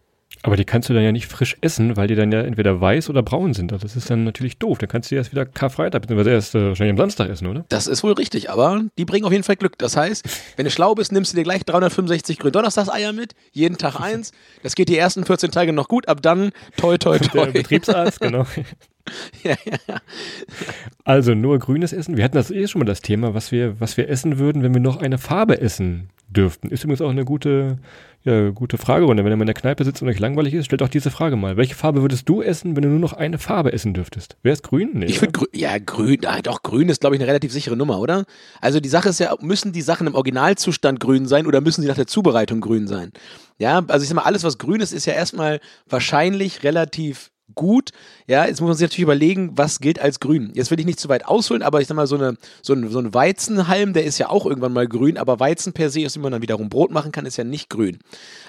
Aber 0.44 0.56
die 0.56 0.64
kannst 0.64 0.88
du 0.88 0.94
dann 0.94 1.04
ja 1.04 1.12
nicht 1.12 1.26
frisch 1.26 1.56
essen, 1.60 1.96
weil 1.96 2.08
die 2.08 2.16
dann 2.16 2.32
ja 2.32 2.40
entweder 2.40 2.80
weiß 2.80 3.10
oder 3.10 3.22
braun 3.22 3.54
sind. 3.54 3.70
Das 3.70 3.94
ist 3.96 4.10
dann 4.10 4.24
natürlich 4.24 4.58
doof. 4.58 4.78
Dann 4.78 4.88
kannst 4.88 5.10
du 5.10 5.14
die 5.14 5.18
erst 5.18 5.30
wieder 5.30 5.46
Karfreitag, 5.46 6.02
beziehungsweise 6.02 6.30
erst 6.30 6.54
äh, 6.54 6.68
wahrscheinlich 6.68 6.92
am 6.92 6.96
Samstag 6.96 7.28
essen, 7.28 7.46
oder? 7.46 7.64
Das 7.68 7.86
ist 7.86 8.02
wohl 8.02 8.12
richtig, 8.12 8.50
aber 8.50 8.82
die 8.98 9.04
bringen 9.04 9.24
auf 9.24 9.30
jeden 9.30 9.44
Fall 9.44 9.56
Glück. 9.56 9.78
Das 9.78 9.96
heißt, 9.96 10.24
wenn 10.56 10.64
du 10.64 10.70
schlau 10.70 10.94
bist, 10.94 11.12
nimmst 11.12 11.32
du 11.32 11.36
dir 11.36 11.44
gleich 11.44 11.64
365 11.64 12.38
Gründonnerstagseier 12.38 13.12
mit, 13.12 13.34
jeden 13.52 13.78
Tag 13.78 14.00
eins. 14.00 14.32
Das 14.62 14.74
geht 14.74 14.88
die 14.88 14.98
ersten 14.98 15.24
14 15.24 15.52
Tage 15.52 15.72
noch 15.72 15.88
gut, 15.88 16.08
ab 16.08 16.22
dann 16.22 16.50
toi 16.76 16.98
toi 16.98 17.18
toi. 17.18 17.44
Der 17.46 17.52
Betriebsarzt, 17.52 18.20
genau. 18.20 18.46
ja, 19.42 19.56
ja, 19.64 19.78
ja. 19.88 20.00
Also 21.04 21.34
nur 21.34 21.58
grünes 21.58 21.92
Essen. 21.92 22.16
Wir 22.16 22.24
hatten 22.24 22.36
das 22.36 22.50
eh 22.50 22.66
schon 22.68 22.80
mal 22.80 22.86
das 22.86 23.02
Thema, 23.02 23.34
was 23.34 23.52
wir, 23.52 23.80
was 23.80 23.96
wir 23.96 24.08
essen 24.08 24.38
würden, 24.38 24.62
wenn 24.62 24.74
wir 24.74 24.80
noch 24.80 24.96
eine 24.98 25.18
Farbe 25.18 25.60
essen 25.60 26.10
dürften. 26.28 26.68
Ist 26.70 26.84
übrigens 26.84 27.02
auch 27.02 27.10
eine 27.10 27.24
gute, 27.24 27.78
ja, 28.22 28.50
gute 28.50 28.78
Fragerunde. 28.78 29.24
Wenn 29.24 29.32
ihr 29.32 29.36
mal 29.36 29.42
in 29.42 29.46
der 29.46 29.54
Kneipe 29.54 29.84
sitzt 29.84 30.02
und 30.02 30.08
euch 30.08 30.18
langweilig 30.18 30.54
ist, 30.54 30.66
stellt 30.66 30.82
auch 30.82 30.88
diese 30.88 31.10
Frage 31.10 31.36
mal. 31.36 31.56
Welche 31.56 31.74
Farbe 31.74 32.02
würdest 32.02 32.28
du 32.28 32.42
essen, 32.42 32.74
wenn 32.76 32.82
du 32.82 32.88
nur 32.88 32.98
noch 32.98 33.12
eine 33.12 33.38
Farbe 33.38 33.72
essen 33.72 33.94
dürftest? 33.94 34.36
Wäre 34.42 34.54
es 34.54 34.62
grün? 34.62 34.90
Nee, 34.94 35.06
ich 35.06 35.20
würde 35.20 35.32
grün, 35.32 35.48
ja, 35.52 35.76
grün, 35.78 36.20
ah, 36.26 36.40
doch, 36.40 36.62
grün 36.62 36.88
ist, 36.88 37.00
glaube 37.00 37.16
ich, 37.16 37.20
eine 37.20 37.28
relativ 37.28 37.52
sichere 37.52 37.76
Nummer, 37.76 37.98
oder? 37.98 38.24
Also 38.60 38.80
die 38.80 38.88
Sache 38.88 39.10
ist 39.10 39.20
ja, 39.20 39.34
müssen 39.40 39.72
die 39.72 39.82
Sachen 39.82 40.06
im 40.06 40.14
Originalzustand 40.14 41.00
grün 41.00 41.26
sein 41.26 41.46
oder 41.46 41.60
müssen 41.60 41.82
sie 41.82 41.88
nach 41.88 41.96
der 41.96 42.06
Zubereitung 42.06 42.60
grün 42.60 42.86
sein? 42.86 43.12
Ja, 43.58 43.82
also 43.88 44.02
ich 44.02 44.08
sag 44.08 44.16
mal, 44.16 44.22
alles, 44.22 44.44
was 44.44 44.58
grün 44.58 44.80
ist, 44.80 44.92
ist 44.92 45.06
ja 45.06 45.12
erstmal 45.12 45.60
wahrscheinlich 45.88 46.62
relativ 46.62 47.30
gut. 47.54 47.90
Ja, 48.26 48.46
jetzt 48.46 48.60
muss 48.60 48.68
man 48.68 48.76
sich 48.76 48.84
natürlich 48.84 49.02
überlegen, 49.02 49.52
was 49.54 49.80
gilt 49.80 50.00
als 50.00 50.20
grün. 50.20 50.52
Jetzt 50.54 50.70
will 50.70 50.80
ich 50.80 50.86
nicht 50.86 51.00
zu 51.00 51.08
weit 51.08 51.26
ausholen, 51.26 51.62
aber 51.62 51.80
ich 51.80 51.88
sag 51.88 51.96
mal, 51.96 52.06
so, 52.06 52.16
eine, 52.16 52.36
so, 52.62 52.74
ein, 52.74 52.88
so 52.88 52.98
ein 52.98 53.14
Weizenhalm, 53.14 53.92
der 53.92 54.04
ist 54.04 54.18
ja 54.18 54.30
auch 54.30 54.46
irgendwann 54.46 54.72
mal 54.72 54.86
grün, 54.86 55.18
aber 55.18 55.40
Weizen 55.40 55.72
per 55.72 55.90
se, 55.90 56.04
aus 56.06 56.14
dem 56.14 56.22
man 56.22 56.32
dann 56.32 56.42
wiederum 56.42 56.68
Brot 56.68 56.90
machen 56.90 57.12
kann, 57.12 57.26
ist 57.26 57.36
ja 57.36 57.44
nicht 57.44 57.70
grün. 57.70 57.98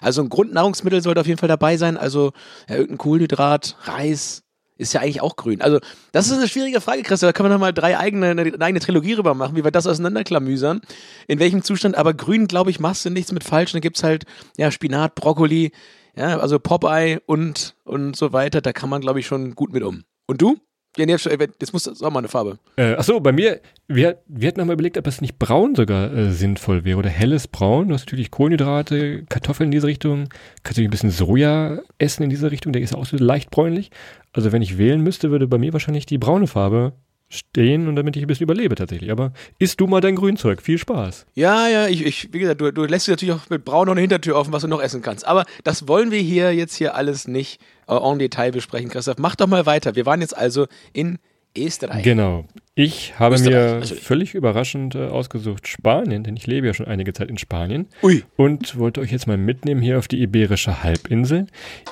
Also 0.01 0.21
ein 0.21 0.29
Grundnahrungsmittel 0.29 1.01
sollte 1.01 1.21
auf 1.21 1.27
jeden 1.27 1.39
Fall 1.39 1.49
dabei 1.49 1.77
sein, 1.77 1.97
also 1.97 2.31
ja, 2.69 2.75
irgendein 2.75 2.97
Kohlenhydrat, 2.97 3.77
Reis, 3.83 4.43
ist 4.77 4.93
ja 4.93 5.01
eigentlich 5.01 5.21
auch 5.21 5.35
grün. 5.35 5.61
Also, 5.61 5.79
das 6.11 6.27
ist 6.27 6.33
eine 6.33 6.47
schwierige 6.47 6.81
Frage, 6.81 7.03
Christa. 7.03 7.27
Da 7.27 7.33
kann 7.33 7.43
man 7.43 7.51
nochmal 7.51 7.73
drei 7.73 7.97
eigene, 7.97 8.31
eine, 8.31 8.59
eigene 8.59 8.79
Trilogie 8.79 9.13
rüber 9.13 9.33
machen, 9.33 9.55
wie 9.55 9.63
wir 9.63 9.71
das 9.71 9.87
auseinanderklamüsern. 9.87 10.81
In 11.27 11.39
welchem 11.39 11.63
Zustand, 11.63 11.95
aber 11.95 12.13
grün, 12.13 12.47
glaube 12.47 12.71
ich, 12.71 12.79
machst 12.79 13.05
du 13.05 13.09
nichts 13.09 13.31
mit 13.31 13.43
falsch. 13.43 13.71
Da 13.71 13.79
gibt 13.79 13.97
es 13.97 14.03
halt, 14.03 14.25
ja, 14.57 14.71
Spinat, 14.71 15.15
Brokkoli, 15.15 15.71
ja, 16.15 16.39
also 16.39 16.59
Popeye 16.59 17.19
und, 17.25 17.75
und 17.83 18.15
so 18.15 18.33
weiter, 18.33 18.61
da 18.61 18.73
kann 18.73 18.89
man, 18.89 19.01
glaube 19.01 19.19
ich, 19.19 19.27
schon 19.27 19.55
gut 19.55 19.73
mit 19.73 19.83
um. 19.83 20.03
Und 20.27 20.41
du? 20.41 20.57
Ja, 20.95 21.07
nee, 21.07 21.13
jetzt 21.13 21.73
muss 21.73 21.83
das 21.83 22.03
auch 22.03 22.11
mal 22.11 22.19
eine 22.19 22.27
Farbe. 22.27 22.59
Äh, 22.75 22.93
achso, 22.93 23.19
bei 23.19 23.31
mir, 23.31 23.61
wir, 23.87 24.21
wir 24.27 24.47
hatten 24.47 24.59
nochmal 24.59 24.75
überlegt, 24.75 24.95
ob 24.99 25.07
es 25.07 25.21
nicht 25.21 25.39
braun 25.39 25.73
sogar 25.73 26.13
äh, 26.13 26.29
sinnvoll 26.29 26.85
wäre 26.85 26.99
oder 26.99 27.09
helles 27.09 27.47
Braun. 27.47 27.87
Du 27.87 27.95
hast 27.95 28.05
natürlich 28.05 28.29
Kohlenhydrate, 28.29 29.23
Kartoffeln 29.23 29.69
in 29.69 29.71
diese 29.71 29.87
Richtung, 29.87 30.29
kannst 30.61 30.77
du 30.77 30.83
ein 30.83 30.91
bisschen 30.91 31.09
Soja 31.09 31.79
essen 31.97 32.21
in 32.21 32.29
diese 32.29 32.51
Richtung, 32.51 32.73
der 32.73 32.83
ist 32.83 32.93
auch 32.93 33.05
so 33.07 33.17
leicht 33.17 33.49
bräunlich. 33.49 33.89
Also 34.33 34.51
wenn 34.51 34.61
ich 34.61 34.77
wählen 34.77 35.01
müsste, 35.01 35.31
würde 35.31 35.47
bei 35.47 35.57
mir 35.57 35.73
wahrscheinlich 35.73 36.05
die 36.05 36.19
braune 36.19 36.45
Farbe 36.45 36.93
stehen 37.33 37.87
und 37.87 37.95
damit 37.95 38.15
ich 38.15 38.23
ein 38.23 38.27
bisschen 38.27 38.43
überlebe 38.43 38.75
tatsächlich. 38.75 39.11
Aber 39.11 39.33
isst 39.59 39.79
du 39.79 39.87
mal 39.87 40.01
dein 40.01 40.15
Grünzeug. 40.15 40.61
Viel 40.61 40.77
Spaß. 40.77 41.25
Ja, 41.33 41.67
ja, 41.67 41.87
ich, 41.87 42.05
ich 42.05 42.33
wie 42.33 42.39
gesagt, 42.39 42.61
du, 42.61 42.71
du 42.71 42.85
lässt 42.85 43.07
dich 43.07 43.13
natürlich 43.13 43.33
auch 43.33 43.49
mit 43.49 43.65
Braun 43.65 43.87
noch 43.87 43.93
eine 43.93 44.01
Hintertür 44.01 44.35
offen, 44.35 44.53
was 44.53 44.61
du 44.61 44.67
noch 44.67 44.81
essen 44.81 45.01
kannst. 45.01 45.25
Aber 45.25 45.45
das 45.63 45.87
wollen 45.87 46.11
wir 46.11 46.19
hier 46.19 46.53
jetzt 46.53 46.75
hier 46.75 46.95
alles 46.95 47.27
nicht 47.27 47.59
äh, 47.87 47.95
en 47.95 48.19
Detail 48.19 48.51
besprechen, 48.51 48.89
Christoph. 48.89 49.17
Mach 49.17 49.35
doch 49.35 49.47
mal 49.47 49.65
weiter. 49.65 49.95
Wir 49.95 50.05
waren 50.05 50.21
jetzt 50.21 50.37
also 50.37 50.67
in 50.93 51.19
Österreich. 51.57 52.03
Genau. 52.03 52.45
Ich 52.75 53.19
habe 53.19 53.37
mir 53.37 53.75
natürlich. 53.75 54.01
völlig 54.01 54.33
überraschend 54.33 54.95
äh, 54.95 55.05
ausgesucht 55.05 55.67
Spanien, 55.67 56.23
denn 56.23 56.35
ich 56.35 56.47
lebe 56.47 56.65
ja 56.65 56.73
schon 56.73 56.87
einige 56.87 57.13
Zeit 57.13 57.29
in 57.29 57.37
Spanien. 57.37 57.87
Ui. 58.01 58.23
Und 58.35 58.79
wollte 58.79 58.99
euch 58.99 59.11
jetzt 59.11 59.27
mal 59.27 59.37
mitnehmen 59.37 59.79
hier 59.79 59.99
auf 59.99 60.07
die 60.07 60.23
Iberische 60.23 60.81
Halbinsel. 60.81 61.45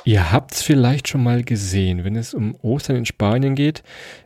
Ihr 0.05 0.31
habt 0.31 0.53
es 0.53 0.63
vielleicht 0.63 1.07
schon 1.07 1.21
mal 1.21 1.43
gesehen, 1.43 2.03
wenn 2.03 2.15
es 2.15 2.33
um 2.33 2.55
Ostern 2.63 2.95
in 2.95 3.05
Spanien 3.05 3.53
geht, 3.53 3.83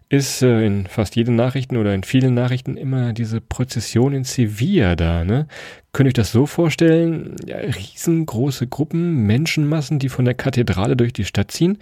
ist 0.08 0.44
äh, 0.44 0.66
in 0.66 0.88
fast 0.88 1.18
jeden 1.18 1.36
Nachrichten 1.36 1.76
oder 1.76 1.94
in 1.94 2.04
vielen 2.04 2.34
Nachrichten 2.34 2.78
immer 2.78 3.12
diese 3.12 3.42
Prozession 3.42 4.14
in 4.14 4.24
Sevilla 4.24 4.96
da. 4.96 5.26
Ne? 5.26 5.48
Könnt 5.92 6.08
ihr 6.08 6.12
euch 6.12 6.14
das 6.14 6.32
so 6.32 6.46
vorstellen? 6.46 7.36
Ja, 7.46 7.58
riesengroße 7.58 8.68
Gruppen, 8.68 9.26
Menschenmassen, 9.26 10.00
die 10.00 10.08
von 10.08 10.24
der 10.24 10.36
Kathedrale 10.36 10.96
durch 10.96 11.12
die 11.12 11.26
Stadt 11.26 11.52
ziehen 11.52 11.80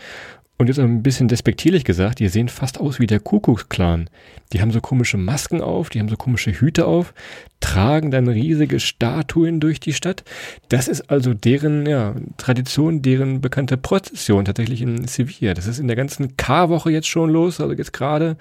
und 0.63 0.67
jetzt 0.67 0.79
ein 0.79 1.03
bisschen 1.03 1.27
despektierlich 1.27 1.83
gesagt, 1.83 2.19
die 2.19 2.29
sehen 2.29 2.47
fast 2.47 2.79
aus 2.79 2.97
wie 2.97 3.05
der 3.05 3.19
Kuckucksklan. 3.19 4.09
Die 4.53 4.61
haben 4.61 4.71
so 4.71 4.79
komische 4.79 5.17
Masken 5.17 5.59
auf, 5.59 5.89
die 5.89 5.99
haben 5.99 6.07
so 6.07 6.15
komische 6.15 6.51
Hüte 6.51 6.85
auf, 6.85 7.13
tragen 7.59 8.11
dann 8.11 8.29
riesige 8.29 8.79
Statuen 8.79 9.59
durch 9.59 9.81
die 9.81 9.91
Stadt. 9.91 10.23
Das 10.69 10.87
ist 10.87 11.09
also 11.09 11.33
deren 11.33 11.85
ja, 11.85 12.15
Tradition, 12.37 13.01
deren 13.01 13.41
bekannte 13.41 13.75
Prozession 13.75 14.45
tatsächlich 14.45 14.81
in 14.81 15.05
Sevilla. 15.05 15.53
Das 15.53 15.67
ist 15.67 15.79
in 15.79 15.87
der 15.87 15.97
ganzen 15.97 16.37
Karwoche 16.37 16.91
jetzt 16.91 17.09
schon 17.09 17.29
los, 17.29 17.59
also 17.59 17.73
jetzt 17.73 17.91
gerade 17.91 18.37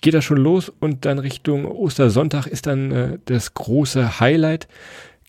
geht 0.00 0.14
das 0.14 0.24
schon 0.24 0.38
los 0.38 0.72
und 0.80 1.04
dann 1.04 1.18
Richtung 1.18 1.66
Ostersonntag 1.66 2.46
ist 2.46 2.66
dann 2.66 2.90
äh, 2.90 3.18
das 3.26 3.52
große 3.52 4.18
Highlight. 4.18 4.66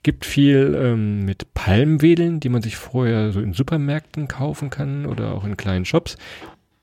Gibt 0.04 0.26
viel 0.26 0.76
ähm, 0.82 1.26
mit 1.26 1.54
Palmwedeln, 1.54 2.40
die 2.40 2.50
man 2.50 2.62
sich 2.62 2.76
vorher 2.76 3.32
so 3.32 3.40
in 3.40 3.54
Supermärkten 3.54 4.28
kaufen 4.28 4.70
kann 4.70 5.06
oder 5.06 5.34
auch 5.34 5.46
in 5.46 5.58
kleinen 5.58 5.86
Shops. 5.86 6.18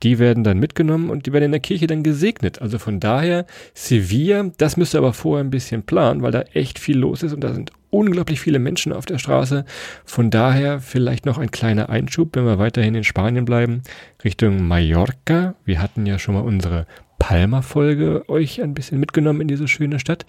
Die 0.05 0.21
werden 0.21 0.45
dann 0.45 0.61
mitgenommen 0.61 1.11
und 1.11 1.27
die 1.27 1.33
werden 1.33 1.47
in 1.47 1.51
der 1.51 1.61
Kirche 1.61 1.89
dann 1.89 2.05
gesegnet. 2.05 2.63
Also 2.63 2.79
von 2.79 3.01
daher, 3.01 3.47
Sevilla, 3.75 4.45
das 4.57 4.77
müsst 4.77 4.95
ihr 4.95 4.99
aber 4.99 5.13
vorher 5.13 5.43
ein 5.43 5.51
bisschen 5.51 5.83
planen, 5.83 6.23
weil 6.23 6.31
da 6.31 6.43
echt 6.53 6.79
viel 6.79 6.97
los 6.97 7.25
ist 7.25 7.33
und 7.33 7.43
da 7.43 7.53
sind 7.53 7.73
unglaublich 7.91 8.41
viele 8.41 8.61
Menschen 8.61 8.93
auf 8.93 9.07
der 9.07 9.19
Straße. 9.19 9.65
Von 10.05 10.31
daher 10.31 10.81
vielleicht 10.81 11.27
noch 11.27 11.39
ein 11.39 11.51
kleiner 11.51 11.89
Einschub, 11.89 12.37
wenn 12.37 12.45
wir 12.45 12.59
weiterhin 12.59 12.95
in 12.95 13.05
Spanien 13.05 13.45
bleiben, 13.45 13.83
Richtung 14.23 14.69
Mallorca. 14.69 15.55
Wir 15.65 15.83
hatten 15.83 16.07
ja 16.07 16.21
schon 16.21 16.35
mal 16.35 16.43
unsere 16.43 16.87
Palma-Folge 17.19 18.29
euch 18.29 18.63
ein 18.63 18.75
bisschen 18.75 19.01
mitgenommen 19.01 19.41
in 19.41 19.49
diese 19.49 19.69
schöne 19.69 19.99
Stadt. 19.99 20.27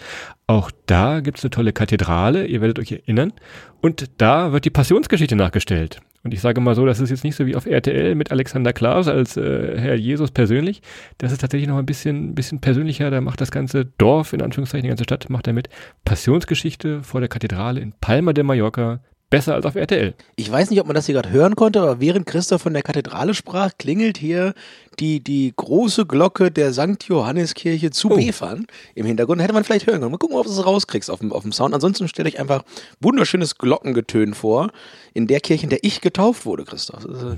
Auch 0.48 0.72
da 0.86 1.19
gibt 1.19 1.38
es 1.38 1.43
eine 1.43 1.51
tolle 1.51 1.74
Kathedrale, 1.74 2.46
ihr 2.46 2.62
werdet 2.62 2.79
euch 2.79 2.91
erinnern. 2.91 3.34
Und 3.81 4.10
da 4.17 4.51
wird 4.51 4.65
die 4.65 4.69
Passionsgeschichte 4.69 5.36
nachgestellt. 5.36 6.01
Und 6.24 6.34
ich 6.34 6.41
sage 6.41 6.60
mal 6.60 6.75
so, 6.75 6.86
das 6.86 7.00
ist 7.00 7.12
jetzt 7.12 7.24
nicht 7.24 7.36
so 7.36 7.46
wie 7.46 7.55
auf 7.55 7.65
RTL 7.65 8.13
mit 8.15 8.31
Alexander 8.31 8.74
Klaas 8.74 9.08
als 9.08 9.38
äh, 9.38 9.77
Herr 9.79 9.96
Jesus 9.96 10.31
persönlich. 10.31 10.81
Das 11.17 11.31
ist 11.31 11.39
tatsächlich 11.39 11.69
noch 11.69 11.77
ein 11.77 11.86
bisschen, 11.86 12.36
bisschen 12.36 12.60
persönlicher. 12.60 13.10
Da 13.10 13.22
macht 13.22 13.39
das 13.39 13.51
ganze 13.51 13.86
Dorf, 13.86 14.34
in 14.34 14.41
Anführungszeichen, 14.41 14.84
die 14.84 14.89
ganze 14.89 15.05
Stadt, 15.05 15.29
macht 15.29 15.48
damit 15.48 15.69
Passionsgeschichte 16.03 17.03
vor 17.03 17.22
der 17.22 17.29
Kathedrale 17.29 17.79
in 17.79 17.93
Palma 18.01 18.34
de 18.34 18.43
Mallorca 18.43 19.00
besser 19.29 19.55
als 19.55 19.65
auf 19.65 19.75
RTL. 19.75 20.13
Ich 20.36 20.51
weiß 20.51 20.69
nicht, 20.69 20.79
ob 20.79 20.88
man 20.88 20.95
das 20.95 21.05
hier 21.05 21.13
gerade 21.13 21.29
hören 21.29 21.55
konnte, 21.55 21.81
aber 21.81 22.00
während 22.00 22.25
Christoph 22.25 22.62
von 22.63 22.74
der 22.74 22.81
Kathedrale 22.81 23.33
sprach, 23.33 23.71
klingelt 23.77 24.17
hier 24.17 24.53
die, 25.00 25.19
die 25.24 25.53
große 25.55 26.05
Glocke 26.05 26.51
der 26.51 26.74
St. 26.74 27.03
Johanneskirche 27.05 27.91
zu 27.91 28.12
Oh. 28.12 28.15
Befern 28.15 28.65
im 28.95 29.05
Hintergrund. 29.05 29.41
Hätte 29.41 29.53
man 29.53 29.63
vielleicht 29.63 29.88
hören 29.88 30.00
können. 30.00 30.12
Mal 30.12 30.17
gucken, 30.17 30.38
ob 30.38 30.45
du 30.45 30.51
es 30.51 30.65
rauskriegst 30.65 31.12
auf 31.12 31.19
dem, 31.19 31.31
auf 31.31 31.43
dem 31.43 31.51
Sound. 31.51 31.74
Ansonsten 31.74 32.07
stelle 32.07 32.27
ich 32.27 32.39
einfach 32.39 32.63
wunderschönes 33.00 33.57
Glockengetön 33.57 34.33
vor, 34.33 34.71
in 35.13 35.27
der 35.27 35.39
Kirche, 35.41 35.63
in 35.63 35.69
der 35.69 35.83
ich 35.83 36.01
getauft 36.01 36.45
wurde, 36.45 36.65
Christoph. 36.65 37.05
Das 37.05 37.15
ist, 37.15 37.24
äh, 37.24 37.38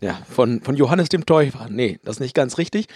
Ja, 0.00 0.20
von, 0.30 0.60
von 0.62 0.76
Johannes 0.76 1.08
dem 1.08 1.26
Täufer. 1.26 1.66
Nee, 1.68 1.98
das 2.04 2.16
ist 2.16 2.20
nicht 2.20 2.34
ganz 2.34 2.56
richtig. 2.58 2.86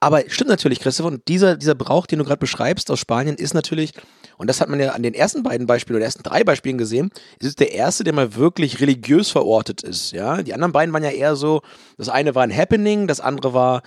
Aber 0.00 0.22
stimmt 0.28 0.50
natürlich, 0.50 0.80
Christoph, 0.80 1.06
und 1.06 1.28
dieser, 1.28 1.56
dieser 1.56 1.76
Brauch, 1.76 2.06
den 2.06 2.18
du 2.18 2.24
gerade 2.24 2.40
beschreibst 2.40 2.90
aus 2.90 2.98
Spanien, 2.98 3.36
ist 3.36 3.54
natürlich, 3.54 3.92
und 4.36 4.48
das 4.48 4.60
hat 4.60 4.68
man 4.68 4.80
ja 4.80 4.90
an 4.90 5.04
den 5.04 5.14
ersten 5.14 5.44
beiden 5.44 5.68
Beispielen 5.68 5.96
oder 5.96 6.06
ersten 6.06 6.24
drei 6.24 6.42
Beispielen 6.42 6.76
gesehen, 6.76 7.10
es 7.38 7.46
ist 7.46 7.60
der 7.60 7.72
erste, 7.72 8.02
der 8.02 8.14
mal 8.14 8.34
wirklich 8.34 8.80
religiös 8.80 9.30
verortet 9.30 9.82
ist. 9.82 10.10
Ja, 10.10 10.42
die 10.42 10.52
anderen 10.52 10.72
beiden 10.72 10.92
waren 10.92 11.04
ja 11.04 11.10
eher 11.10 11.36
so, 11.36 11.62
das 11.98 12.08
eine 12.08 12.34
war 12.34 12.42
ein 12.42 12.56
Happening, 12.56 13.06
das 13.06 13.20
andere 13.20 13.54
war, 13.54 13.82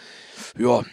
ja, 0.58 0.84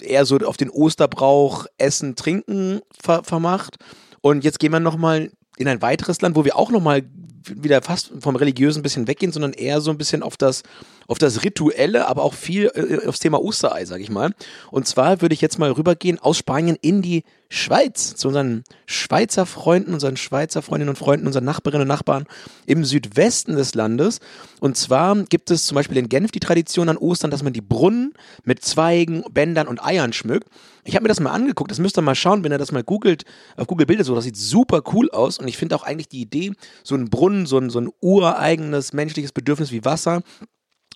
eher 0.00 0.24
so 0.24 0.38
auf 0.38 0.56
den 0.56 0.70
Osterbrauch 0.70 1.66
Essen, 1.76 2.16
Trinken 2.16 2.80
ver 2.98 3.22
vermacht. 3.22 3.76
Und 4.22 4.44
jetzt 4.44 4.60
gehen 4.60 4.72
wir 4.72 4.80
nochmal 4.80 5.30
in 5.58 5.68
ein 5.68 5.82
weiteres 5.82 6.22
Land, 6.22 6.36
wo 6.36 6.44
wir 6.46 6.56
auch 6.56 6.70
nochmal 6.70 7.02
wieder 7.48 7.82
fast 7.82 8.12
vom 8.20 8.36
Religiösen 8.36 8.80
ein 8.80 8.82
bisschen 8.82 9.08
weggehen, 9.08 9.32
sondern 9.32 9.52
eher 9.52 9.80
so 9.80 9.90
ein 9.90 9.98
bisschen 9.98 10.22
auf 10.22 10.36
das, 10.36 10.62
auf 11.06 11.18
das 11.18 11.44
Rituelle, 11.44 12.06
aber 12.08 12.22
auch 12.22 12.34
viel 12.34 12.70
äh, 12.74 13.06
aufs 13.06 13.20
Thema 13.20 13.42
Osterei, 13.42 13.84
sag 13.84 14.00
ich 14.00 14.10
mal. 14.10 14.32
Und 14.70 14.86
zwar 14.86 15.20
würde 15.20 15.34
ich 15.34 15.40
jetzt 15.40 15.58
mal 15.58 15.70
rübergehen 15.70 16.18
aus 16.18 16.38
Spanien 16.38 16.76
in 16.80 17.02
die 17.02 17.24
Schweiz, 17.52 18.14
zu 18.16 18.28
unseren 18.28 18.64
Schweizer 18.86 19.44
Freunden, 19.44 19.92
unseren 19.92 20.16
Schweizer 20.16 20.62
Freundinnen 20.62 20.88
und 20.88 20.96
Freunden, 20.96 21.26
unseren 21.26 21.44
Nachbarinnen 21.44 21.82
und 21.82 21.88
Nachbarn 21.88 22.24
im 22.64 22.82
Südwesten 22.86 23.56
des 23.56 23.74
Landes. 23.74 24.20
Und 24.60 24.78
zwar 24.78 25.14
gibt 25.24 25.50
es 25.50 25.66
zum 25.66 25.74
Beispiel 25.74 25.98
in 25.98 26.08
Genf 26.08 26.30
die 26.30 26.40
Tradition 26.40 26.88
an 26.88 26.96
Ostern, 26.96 27.30
dass 27.30 27.42
man 27.42 27.52
die 27.52 27.60
Brunnen 27.60 28.14
mit 28.44 28.64
Zweigen, 28.64 29.22
Bändern 29.30 29.68
und 29.68 29.84
Eiern 29.84 30.14
schmückt. 30.14 30.48
Ich 30.84 30.94
habe 30.94 31.02
mir 31.02 31.08
das 31.08 31.20
mal 31.20 31.30
angeguckt, 31.30 31.70
das 31.70 31.78
müsst 31.78 31.98
ihr 31.98 32.02
mal 32.02 32.14
schauen, 32.14 32.42
wenn 32.42 32.52
ihr 32.52 32.58
das 32.58 32.72
mal 32.72 32.82
googelt, 32.82 33.24
auf 33.58 33.66
Google 33.66 33.86
Bilder 33.86 34.04
so, 34.04 34.14
das 34.14 34.24
sieht 34.24 34.36
super 34.38 34.82
cool 34.94 35.10
aus 35.10 35.38
und 35.38 35.46
ich 35.46 35.58
finde 35.58 35.76
auch 35.76 35.82
eigentlich 35.82 36.08
die 36.08 36.22
Idee, 36.22 36.52
so 36.82 36.94
ein 36.94 37.10
Brunnen, 37.10 37.44
so 37.44 37.58
ein, 37.58 37.68
so 37.68 37.80
ein 37.80 37.90
ureigenes 38.00 38.94
menschliches 38.94 39.32
Bedürfnis 39.32 39.72
wie 39.72 39.84
Wasser 39.84 40.22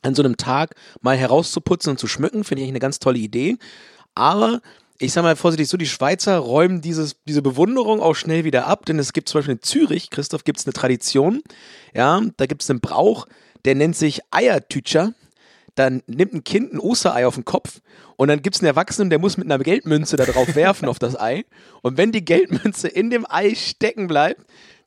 an 0.06 0.14
so 0.14 0.22
einem 0.22 0.36
Tag 0.36 0.74
mal 1.00 1.16
herauszuputzen 1.16 1.90
und 1.90 1.98
zu 1.98 2.06
schmücken, 2.06 2.44
finde 2.44 2.62
ich 2.62 2.64
eigentlich 2.64 2.72
eine 2.72 2.80
ganz 2.80 2.98
tolle 2.98 3.18
Idee. 3.18 3.56
Aber 4.14 4.60
ich 4.98 5.12
sag 5.12 5.22
mal 5.22 5.36
vorsichtig 5.36 5.68
so, 5.68 5.76
die 5.76 5.86
Schweizer 5.86 6.38
räumen 6.38 6.80
dieses, 6.80 7.16
diese 7.26 7.42
Bewunderung 7.42 8.00
auch 8.00 8.14
schnell 8.14 8.44
wieder 8.44 8.66
ab, 8.66 8.86
denn 8.86 8.98
es 8.98 9.12
gibt 9.12 9.28
zum 9.28 9.40
Beispiel 9.40 9.54
in 9.56 9.62
Zürich, 9.62 10.10
Christoph, 10.10 10.44
gibt 10.44 10.58
es 10.58 10.66
eine 10.66 10.72
Tradition, 10.72 11.42
ja, 11.94 12.22
da 12.36 12.46
gibt 12.46 12.62
es 12.62 12.70
einen 12.70 12.80
Brauch, 12.80 13.26
der 13.64 13.74
nennt 13.74 13.96
sich 13.96 14.20
Eiertütscher. 14.30 15.12
Dann 15.74 16.02
nimmt 16.06 16.32
ein 16.32 16.42
Kind 16.42 16.72
ein 16.72 16.78
Osterei 16.78 17.26
auf 17.26 17.34
den 17.34 17.44
Kopf 17.44 17.82
und 18.16 18.28
dann 18.28 18.40
gibt 18.40 18.56
es 18.56 18.62
einen 18.62 18.68
Erwachsenen, 18.68 19.10
der 19.10 19.18
muss 19.18 19.36
mit 19.36 19.46
einer 19.46 19.62
Geldmünze 19.62 20.16
da 20.16 20.24
drauf 20.24 20.54
werfen 20.54 20.88
auf 20.88 20.98
das 20.98 21.20
Ei. 21.20 21.44
Und 21.82 21.98
wenn 21.98 22.12
die 22.12 22.24
Geldmünze 22.24 22.88
in 22.88 23.10
dem 23.10 23.26
Ei 23.28 23.54
stecken 23.54 24.06
bleibt, 24.06 24.40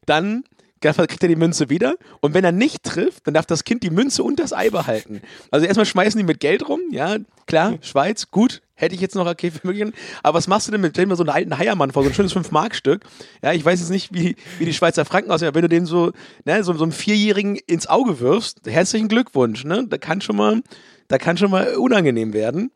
dann 0.08 0.44
kriegt 0.82 1.24
er 1.24 1.30
die 1.30 1.36
Münze 1.36 1.70
wieder. 1.70 1.96
Und 2.22 2.34
wenn 2.34 2.44
er 2.44 2.52
nicht 2.52 2.84
trifft, 2.84 3.28
dann 3.28 3.34
darf 3.34 3.46
das 3.46 3.64
Kind 3.64 3.84
die 3.84 3.90
Münze 3.90 4.24
und 4.24 4.40
das 4.40 4.54
Ei 4.54 4.70
behalten. 4.70 5.22
Also 5.52 5.66
erstmal 5.66 5.86
schmeißen 5.86 6.18
die 6.18 6.26
mit 6.26 6.40
Geld 6.40 6.68
rum, 6.68 6.80
ja, 6.92 7.18
klar, 7.46 7.78
Schweiz, 7.82 8.32
gut, 8.32 8.62
hätte 8.76 8.96
ich 8.96 9.02
jetzt 9.02 9.16
noch 9.16 9.28
okay 9.28 9.52
für 9.52 9.66
möglichen. 9.68 9.94
Aber 10.24 10.38
was 10.38 10.48
machst 10.48 10.68
du 10.68 10.72
denn 10.72 10.82
mit, 10.82 10.94
stell 10.94 11.06
dir 11.06 11.10
mal 11.10 11.16
so 11.16 11.24
einen 11.24 11.30
alten 11.30 11.58
Heiermann 11.58 11.92
vor, 11.92 12.04
so 12.04 12.10
ein 12.10 12.16
schönes 12.16 12.36
5-Mark-Stück. 12.36 13.04
Ja, 13.42 13.54
ich 13.54 13.64
weiß 13.64 13.80
jetzt 13.80 13.90
nicht, 13.90 14.14
wie, 14.14 14.36
wie 14.58 14.66
die 14.66 14.74
Schweizer 14.74 15.06
Franken 15.06 15.32
aussehen, 15.32 15.50
aber 15.50 15.56
wenn 15.56 15.64
du 15.64 15.70
den 15.70 15.86
so, 15.86 16.12
ne, 16.46 16.64
so, 16.64 16.74
so 16.74 16.84
einem 16.84 16.92
Vierjährigen 16.92 17.58
ins 17.68 17.88
Auge 17.88 18.20
wirfst, 18.20 18.62
herzlichen 18.66 19.08
Glückwunsch, 19.08 19.66
ne, 19.66 19.86
da 19.88 19.98
kann 19.98 20.22
schon 20.22 20.38
mal, 20.38 20.62
da 21.08 21.18
kann 21.18 21.38
schon 21.38 21.52
mal 21.52 21.76
unangenehm 21.76 22.34
werden. 22.34 22.72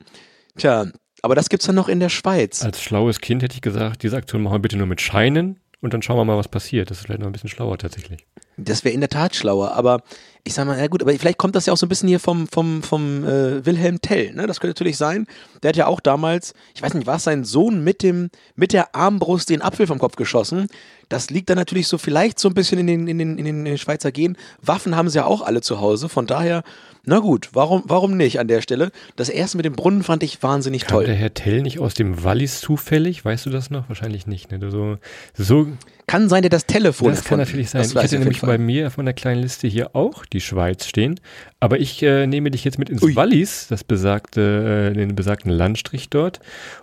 Tja, 0.57 0.87
aber 1.21 1.35
das 1.35 1.49
gibt's 1.49 1.65
dann 1.65 1.75
noch 1.75 1.87
in 1.87 2.01
der 2.01 2.09
Schweiz. 2.09 2.63
Als 2.63 2.81
schlaues 2.81 3.21
Kind 3.21 3.41
hätte 3.43 3.55
ich 3.55 3.61
gesagt, 3.61 4.03
diese 4.03 4.17
Aktion 4.17 4.43
machen 4.43 4.55
wir 4.55 4.59
bitte 4.59 4.77
nur 4.77 4.87
mit 4.87 4.99
Scheinen 4.99 5.59
und 5.83 5.93
dann 5.93 6.01
schauen 6.01 6.15
wir 6.15 6.23
mal, 6.23 6.37
was 6.37 6.47
passiert. 6.47 6.89
Das 6.89 6.99
ist 6.99 7.05
vielleicht 7.05 7.19
noch 7.19 7.27
ein 7.27 7.33
bisschen 7.33 7.49
schlauer 7.49 7.77
tatsächlich. 7.77 8.25
Das 8.55 8.85
wäre 8.85 8.93
in 8.93 9.01
der 9.01 9.09
Tat 9.09 9.35
schlauer, 9.35 9.73
aber 9.73 10.01
ich 10.45 10.53
sag 10.53 10.65
mal, 10.65 10.79
ja 10.79 10.87
gut, 10.87 11.01
aber 11.01 11.11
vielleicht 11.11 11.37
kommt 11.37 11.55
das 11.55 11.65
ja 11.65 11.73
auch 11.73 11.77
so 11.77 11.85
ein 11.85 11.89
bisschen 11.89 12.07
hier 12.07 12.21
vom, 12.21 12.47
vom, 12.47 12.83
vom 12.83 13.25
äh, 13.25 13.65
Wilhelm 13.65 13.99
Tell, 13.99 14.33
ne? 14.33 14.47
Das 14.47 14.61
könnte 14.61 14.79
natürlich 14.79 14.95
sein. 14.95 15.27
Der 15.61 15.69
hat 15.69 15.75
ja 15.75 15.87
auch 15.87 15.99
damals, 15.99 16.53
ich 16.73 16.81
weiß 16.81 16.93
nicht, 16.93 17.05
war 17.05 17.17
es 17.17 17.25
sein 17.25 17.43
Sohn 17.43 17.83
mit 17.83 18.01
dem, 18.01 18.29
mit 18.55 18.71
der 18.71 18.95
Armbrust 18.95 19.49
den 19.49 19.61
Apfel 19.61 19.85
vom 19.85 19.99
Kopf 19.99 20.15
geschossen. 20.15 20.67
Das 21.13 21.29
liegt 21.29 21.47
dann 21.51 21.59
natürlich 21.59 21.87
so 21.87 21.99
vielleicht 21.99 22.39
so 22.39 22.49
ein 22.49 22.55
bisschen 22.55 22.79
in 22.79 22.87
den, 22.87 23.07
in 23.07 23.19
den, 23.19 23.37
in 23.37 23.65
den 23.65 23.77
Schweizer 23.77 24.11
Gen. 24.11 24.35
Waffen 24.63 24.95
haben 24.95 25.09
sie 25.09 25.19
ja 25.19 25.25
auch 25.25 25.43
alle 25.43 25.61
zu 25.61 25.79
Hause, 25.79 26.09
von 26.09 26.25
daher, 26.25 26.63
na 27.05 27.19
gut, 27.19 27.49
warum, 27.53 27.83
warum 27.85 28.17
nicht 28.17 28.39
an 28.39 28.47
der 28.47 28.61
Stelle? 28.61 28.91
Das 29.15 29.29
erste 29.29 29.57
mit 29.57 29.65
dem 29.67 29.73
Brunnen 29.73 30.01
fand 30.01 30.23
ich 30.23 30.41
wahnsinnig 30.41 30.85
Kam 30.85 30.95
toll. 30.95 31.05
der 31.05 31.13
Herr 31.13 31.31
Tell 31.31 31.61
nicht 31.61 31.77
aus 31.77 31.93
dem 31.93 32.23
Wallis 32.23 32.61
zufällig? 32.61 33.23
Weißt 33.23 33.45
du 33.45 33.51
das 33.51 33.69
noch? 33.69 33.89
Wahrscheinlich 33.89 34.25
nicht. 34.25 34.51
Ne? 34.51 34.71
So, 34.71 34.97
so 35.35 35.67
Kann 36.07 36.29
sein, 36.29 36.41
der 36.41 36.49
das 36.49 36.65
Telefon 36.65 37.09
das 37.09 37.25
kann 37.25 37.37
natürlich 37.37 37.69
sein. 37.69 37.83
Das 37.83 38.05
Ich 38.05 38.11
jeden 38.11 38.23
nämlich 38.23 38.41
bei 38.41 38.57
mir 38.57 38.87
auf 38.87 38.97
meiner 38.97 39.13
kleinen 39.13 39.43
Liste 39.43 39.67
hier 39.67 39.95
auch 39.95 40.25
die 40.25 40.41
Schweiz 40.41 40.87
stehen. 40.87 41.19
Aber 41.59 41.79
ich 41.79 42.01
äh, 42.01 42.25
nehme 42.25 42.49
dich 42.49 42.63
jetzt 42.63 42.79
mit 42.79 42.89
ins 42.89 43.03
Ui. 43.03 43.15
Wallis, 43.15 43.67
das 43.67 43.83
besagte, 43.83 44.91
äh, 44.91 44.97
den 44.97 45.13
besagten 45.13 45.51
Landstrich 45.51 46.09
dort. 46.09 46.39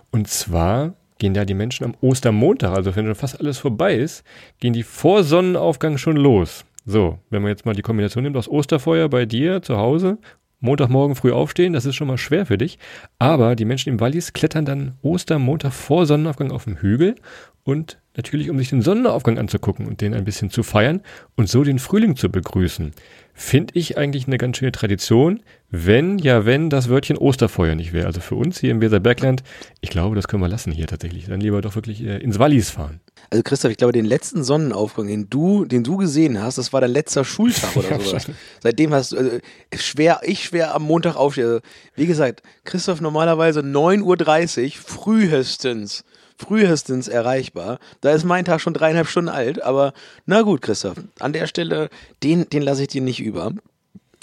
Und 0.09 0.29
zwar 0.29 0.93
gehen 1.21 1.35
da 1.35 1.45
die 1.45 1.53
Menschen 1.53 1.85
am 1.85 1.93
Ostermontag, 2.01 2.75
also 2.75 2.95
wenn 2.95 3.05
schon 3.05 3.13
fast 3.13 3.39
alles 3.39 3.59
vorbei 3.59 3.95
ist, 3.95 4.23
gehen 4.59 4.73
die 4.73 4.81
vor 4.81 5.23
Sonnenaufgang 5.23 5.99
schon 5.99 6.17
los. 6.17 6.65
So, 6.83 7.19
wenn 7.29 7.43
man 7.43 7.49
jetzt 7.49 7.63
mal 7.63 7.75
die 7.75 7.83
Kombination 7.83 8.23
nimmt 8.23 8.35
aus 8.37 8.49
Osterfeuer 8.49 9.07
bei 9.07 9.27
dir 9.27 9.61
zu 9.61 9.77
Hause, 9.77 10.17
Montagmorgen 10.61 11.15
früh 11.15 11.31
aufstehen, 11.31 11.73
das 11.73 11.85
ist 11.85 11.95
schon 11.95 12.07
mal 12.07 12.17
schwer 12.17 12.47
für 12.47 12.57
dich. 12.57 12.79
Aber 13.19 13.55
die 13.55 13.65
Menschen 13.65 13.89
im 13.89 13.99
Wallis 13.99 14.33
klettern 14.33 14.65
dann 14.65 14.95
Ostermontag 15.03 15.73
vor 15.73 16.07
Sonnenaufgang 16.07 16.49
auf 16.49 16.63
dem 16.63 16.77
Hügel 16.77 17.15
und 17.63 18.00
natürlich, 18.15 18.49
um 18.49 18.57
sich 18.57 18.69
den 18.69 18.81
Sonnenaufgang 18.81 19.37
anzugucken 19.37 19.87
und 19.87 20.01
den 20.01 20.13
ein 20.13 20.25
bisschen 20.25 20.49
zu 20.49 20.63
feiern 20.63 21.01
und 21.35 21.49
so 21.49 21.63
den 21.63 21.79
Frühling 21.79 22.15
zu 22.15 22.29
begrüßen. 22.29 22.91
Finde 23.33 23.73
ich 23.75 23.97
eigentlich 23.97 24.27
eine 24.27 24.37
ganz 24.37 24.57
schöne 24.57 24.73
Tradition, 24.73 25.41
wenn, 25.69 26.17
ja, 26.19 26.45
wenn 26.45 26.69
das 26.69 26.89
Wörtchen 26.89 27.17
Osterfeuer 27.17 27.75
nicht 27.75 27.93
wäre. 27.93 28.05
Also 28.05 28.19
für 28.19 28.35
uns 28.35 28.59
hier 28.59 28.71
im 28.71 28.81
Weserbergland, 28.81 29.41
ich 29.79 29.89
glaube, 29.89 30.15
das 30.15 30.27
können 30.27 30.43
wir 30.43 30.49
lassen 30.49 30.71
hier 30.73 30.85
tatsächlich. 30.85 31.27
Dann 31.27 31.39
lieber 31.39 31.61
doch 31.61 31.75
wirklich 31.75 32.03
äh, 32.03 32.17
ins 32.17 32.39
Wallis 32.39 32.69
fahren. 32.69 32.99
Also 33.29 33.41
Christoph, 33.43 33.71
ich 33.71 33.77
glaube, 33.77 33.93
den 33.93 34.05
letzten 34.05 34.43
Sonnenaufgang, 34.43 35.07
den 35.07 35.29
du, 35.29 35.63
den 35.63 35.83
du 35.83 35.95
gesehen 35.95 36.41
hast, 36.41 36.57
das 36.57 36.73
war 36.73 36.81
dein 36.81 36.91
letzter 36.91 37.23
Schultag 37.23 37.75
oder 37.77 37.99
sowas. 38.01 38.27
Seitdem 38.61 38.93
hast 38.93 39.13
du 39.13 39.17
also, 39.17 39.39
schwer, 39.75 40.19
ich 40.23 40.43
schwer 40.43 40.75
am 40.75 40.83
Montag 40.83 41.15
aufstehe. 41.15 41.45
Also, 41.45 41.59
wie 41.95 42.07
gesagt, 42.07 42.43
Christoph 42.65 42.99
normalerweise 42.99 43.61
9.30 43.61 44.65
Uhr, 44.65 44.71
frühestens, 44.73 46.03
frühestens 46.41 47.07
erreichbar. 47.07 47.79
Da 48.01 48.11
ist 48.11 48.25
mein 48.25 48.45
Tag 48.45 48.61
schon 48.61 48.73
dreieinhalb 48.73 49.07
Stunden 49.07 49.29
alt, 49.29 49.61
aber 49.61 49.93
na 50.25 50.41
gut, 50.41 50.61
Christoph, 50.61 50.97
an 51.19 51.33
der 51.33 51.47
Stelle, 51.47 51.89
den, 52.23 52.49
den 52.49 52.61
lasse 52.61 52.83
ich 52.83 52.87
dir 52.89 53.01
nicht 53.01 53.21
über. 53.21 53.53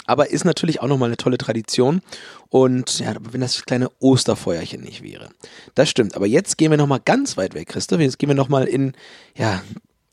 Aber 0.05 0.31
ist 0.31 0.43
natürlich 0.43 0.81
auch 0.81 0.87
nochmal 0.87 1.09
eine 1.09 1.17
tolle 1.17 1.37
Tradition. 1.37 2.01
Und 2.49 2.99
ja, 2.99 3.13
wenn 3.31 3.41
das 3.41 3.63
kleine 3.63 3.89
Osterfeuerchen 3.99 4.81
nicht 4.81 5.03
wäre. 5.03 5.29
Das 5.75 5.87
stimmt. 5.87 6.15
Aber 6.15 6.25
jetzt 6.25 6.57
gehen 6.57 6.71
wir 6.71 6.77
nochmal 6.77 7.01
ganz 7.03 7.37
weit 7.37 7.53
weg, 7.53 7.67
Christoph. 7.67 7.99
Jetzt 7.99 8.17
gehen 8.17 8.29
wir 8.29 8.35
nochmal 8.35 8.65
in, 8.65 8.93
ja, 9.37 9.61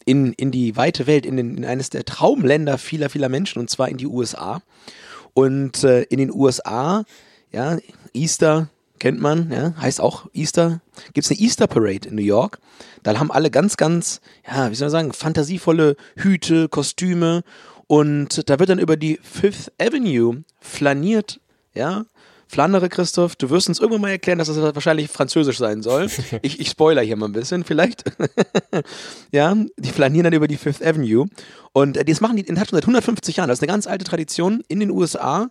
in, 0.05 0.35
in 0.35 0.51
die 0.51 0.77
weite 0.77 1.07
Welt, 1.07 1.25
in, 1.25 1.39
den, 1.39 1.57
in 1.57 1.65
eines 1.65 1.89
der 1.89 2.05
Traumländer 2.05 2.77
vieler, 2.77 3.09
vieler 3.09 3.31
Menschen, 3.31 3.59
und 3.59 3.71
zwar 3.71 3.89
in 3.89 3.97
die 3.97 4.07
USA. 4.07 4.61
Und 5.33 5.83
äh, 5.83 6.03
in 6.03 6.19
den 6.19 6.31
USA, 6.31 7.05
ja, 7.51 7.79
Easter 8.13 8.69
kennt 8.99 9.21
man, 9.21 9.51
ja, 9.51 9.75
heißt 9.81 10.01
auch 10.01 10.27
Easter. 10.33 10.81
Gibt 11.13 11.27
es 11.27 11.31
eine 11.31 11.41
Easter 11.41 11.67
Parade 11.67 12.09
in 12.09 12.15
New 12.15 12.23
York. 12.23 12.59
Da 13.03 13.19
haben 13.19 13.31
alle 13.31 13.51
ganz, 13.51 13.77
ganz, 13.77 14.21
ja, 14.47 14.71
wie 14.71 14.75
soll 14.75 14.87
man 14.87 14.93
sagen, 14.93 15.13
fantasievolle 15.13 15.97
Hüte, 16.17 16.69
Kostüme. 16.69 17.43
Und 17.87 18.49
da 18.51 18.59
wird 18.59 18.71
dann 18.71 18.79
über 18.79 18.97
die 18.97 19.21
Fifth 19.23 19.73
Avenue 19.81 20.45
flaniert, 20.61 21.41
ja. 21.75 22.05
Flandere, 22.49 22.89
Christoph, 22.89 23.35
du 23.35 23.51
wirst 23.51 23.69
uns 23.69 23.81
irgendwann 23.81 24.03
mal 24.03 24.11
erklären, 24.11 24.39
dass 24.39 24.47
das 24.47 24.57
wahrscheinlich 24.57 25.09
französisch 25.11 25.59
sein 25.59 25.83
soll. 25.83 26.09
Ich, 26.43 26.61
ich 26.61 26.69
spoiler 26.69 27.03
hier 27.03 27.17
mal 27.17 27.27
ein 27.27 27.33
bisschen, 27.33 27.65
vielleicht. 27.65 28.05
ja, 29.33 29.57
die 29.77 29.91
flanieren 29.91 30.25
dann 30.25 30.33
über 30.33 30.47
die 30.47 30.57
Fifth 30.57 30.85
Avenue. 30.85 31.27
Und 31.73 31.97
äh, 31.97 32.05
das 32.05 32.21
machen 32.21 32.37
die 32.37 32.43
in 32.43 32.57
schon 32.57 32.67
seit 32.71 32.85
150 32.85 33.37
Jahren. 33.37 33.49
Das 33.49 33.59
ist 33.59 33.63
eine 33.63 33.73
ganz 33.73 33.87
alte 33.87 34.05
Tradition 34.05 34.63
in 34.69 34.79
den 34.79 34.91
USA. 34.91 35.51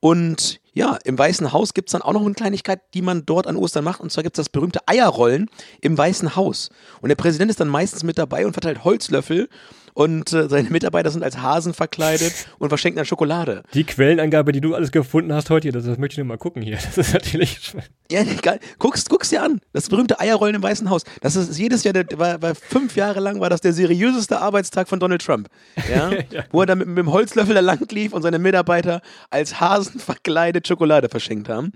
Und 0.00 0.60
ja, 0.72 0.98
im 1.04 1.18
Weißen 1.18 1.52
Haus 1.52 1.72
gibt 1.72 1.88
es 1.88 1.92
dann 1.92 2.02
auch 2.02 2.12
noch 2.12 2.24
eine 2.24 2.34
Kleinigkeit, 2.34 2.80
die 2.92 3.02
man 3.02 3.24
dort 3.24 3.46
an 3.46 3.56
Ostern 3.56 3.84
macht. 3.84 4.00
Und 4.00 4.12
zwar 4.12 4.22
gibt 4.22 4.36
es 4.38 4.44
das 4.44 4.50
berühmte 4.50 4.86
Eierrollen 4.86 5.48
im 5.80 5.96
Weißen 5.96 6.36
Haus. 6.36 6.68
Und 7.00 7.08
der 7.08 7.16
Präsident 7.16 7.50
ist 7.50 7.60
dann 7.60 7.68
meistens 7.68 8.02
mit 8.04 8.18
dabei 8.18 8.44
und 8.44 8.52
verteilt 8.52 8.84
Holzlöffel 8.84 9.48
und 9.96 10.30
äh, 10.34 10.46
seine 10.50 10.68
Mitarbeiter 10.68 11.10
sind 11.10 11.24
als 11.24 11.38
Hasen 11.38 11.72
verkleidet 11.72 12.48
und 12.58 12.68
verschenken 12.68 12.98
dann 12.98 13.06
Schokolade. 13.06 13.62
Die 13.72 13.84
Quellenangabe, 13.84 14.52
die 14.52 14.60
du 14.60 14.74
alles 14.74 14.92
gefunden 14.92 15.32
hast 15.32 15.48
heute, 15.48 15.72
das, 15.72 15.86
das 15.86 15.96
möchte 15.96 16.12
ich 16.14 16.18
nur 16.18 16.26
mal 16.26 16.36
gucken 16.36 16.62
hier. 16.62 16.76
Das 16.86 16.98
ist 16.98 17.14
natürlich. 17.14 17.72
Ja, 18.08 18.22
geil. 18.40 18.60
Guckst, 18.78 19.10
guckst 19.10 19.32
dir 19.32 19.42
an. 19.42 19.60
Das 19.72 19.88
berühmte 19.88 20.20
Eierrollen 20.20 20.54
im 20.54 20.62
Weißen 20.62 20.88
Haus. 20.90 21.02
Das 21.22 21.34
ist 21.34 21.58
jedes 21.58 21.82
Jahr, 21.82 21.92
der, 21.92 22.06
war, 22.16 22.40
war 22.40 22.54
fünf 22.54 22.94
Jahre 22.94 23.18
lang 23.18 23.40
war 23.40 23.50
das 23.50 23.60
der 23.60 23.72
seriöseste 23.72 24.40
Arbeitstag 24.40 24.86
von 24.86 25.00
Donald 25.00 25.24
Trump. 25.24 25.48
Ja? 25.90 26.12
ja. 26.30 26.44
Wo 26.52 26.60
er 26.60 26.66
dann 26.66 26.78
mit, 26.78 26.86
mit 26.86 26.98
dem 26.98 27.10
Holzlöffel 27.10 27.56
da 27.56 27.60
lang 27.60 27.84
lief 27.90 28.12
und 28.12 28.22
seine 28.22 28.38
Mitarbeiter 28.38 29.00
als 29.30 29.58
Hasen 29.58 29.98
verkleidet 29.98 30.68
Schokolade 30.68 31.08
verschenkt 31.08 31.48
haben. 31.48 31.72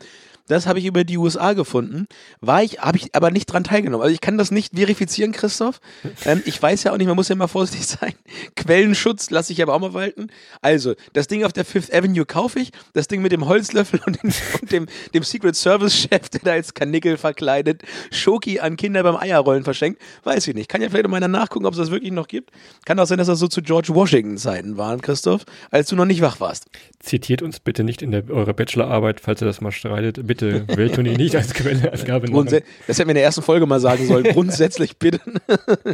Das 0.50 0.66
habe 0.66 0.80
ich 0.80 0.87
über 0.87 1.04
die 1.04 1.16
USA 1.16 1.52
gefunden. 1.52 2.07
War 2.40 2.62
ich, 2.62 2.80
habe 2.80 2.99
ich 2.99 3.14
aber 3.14 3.30
nicht 3.30 3.47
dran 3.47 3.62
teilgenommen. 3.62 4.02
Also 4.02 4.12
ich 4.12 4.21
kann 4.21 4.37
das 4.37 4.50
nicht 4.50 4.75
verifizieren, 4.75 5.30
Christoph. 5.30 5.80
Ähm, 6.25 6.42
ich 6.45 6.61
weiß 6.61 6.83
ja 6.85 6.92
auch 6.92 6.97
nicht, 6.97 7.07
man 7.07 7.14
muss 7.14 7.28
ja 7.28 7.35
immer 7.35 7.47
vorsichtig 7.47 7.87
sein. 8.00 8.14
Quellenschutz 8.57 9.30
lasse 9.30 9.52
ich 9.52 9.62
aber 9.62 9.75
auch 9.75 9.78
mal 9.78 9.95
walten. 9.95 10.28
Also, 10.61 10.95
das 11.12 11.28
Ding 11.28 11.45
auf 11.45 11.52
der 11.52 11.64
Fifth 11.64 11.95
Avenue 11.95 12.25
kaufe 12.26 12.59
ich. 12.59 12.73
Das 12.95 13.07
Ding 13.07 13.23
mit 13.23 13.30
dem 13.30 13.47
Holzlöffel 13.47 14.00
und, 14.07 14.21
den, 14.23 14.33
und 14.61 14.73
dem, 14.73 14.87
dem 15.14 15.23
Secret 15.23 15.54
Service 15.54 15.95
Chef, 15.95 16.28
der 16.30 16.40
da 16.42 16.52
als 16.52 16.75
Kanickel 16.75 17.16
verkleidet 17.16 17.83
Schoki 18.11 18.59
an 18.59 18.76
Kinder 18.76 19.02
beim 19.04 19.16
Eierrollen 19.16 19.62
verschenkt. 19.62 20.02
Weiß 20.25 20.49
ich 20.49 20.54
nicht. 20.54 20.69
Kann 20.69 20.83
ja 20.83 20.88
vielleicht 20.88 21.07
mal 21.07 21.21
nachgucken, 21.21 21.66
ob 21.66 21.75
es 21.75 21.78
das 21.78 21.90
wirklich 21.90 22.12
noch 22.12 22.26
gibt. 22.26 22.50
Kann 22.85 22.99
auch 22.99 23.07
sein, 23.07 23.19
dass 23.19 23.28
das 23.28 23.38
so 23.38 23.47
zu 23.47 23.62
George 23.62 23.95
Washington 23.95 24.37
Zeiten 24.37 24.76
waren, 24.76 25.00
Christoph, 25.00 25.45
als 25.71 25.88
du 25.88 25.97
noch 25.97 26.07
nicht 26.07 26.23
wach 26.23 26.40
warst. 26.40 26.66
Zitiert 26.99 27.42
uns 27.42 27.61
bitte 27.61 27.85
nicht 27.85 28.02
in 28.02 28.11
der, 28.11 28.28
eurer 28.30 28.52
Bachelorarbeit, 28.52 29.21
falls 29.21 29.40
ihr 29.40 29.47
das 29.47 29.61
mal 29.61 29.71
streitet. 29.71 30.26
Bitte 30.26 30.39
bitte 30.40 30.76
Welttournee 30.76 31.16
nicht 31.16 31.37
als 31.37 31.54
Quellenangabe 31.54 32.30
machen. 32.30 32.62
Das 32.87 32.99
hätten 32.99 33.09
wir 33.09 33.12
in 33.12 33.14
der 33.14 33.25
ersten 33.25 33.42
Folge 33.42 33.66
mal 33.66 33.80
sagen 33.80 34.06
sollen. 34.06 34.25
Grundsätzlich 34.25 34.99
bitte. 34.99 35.20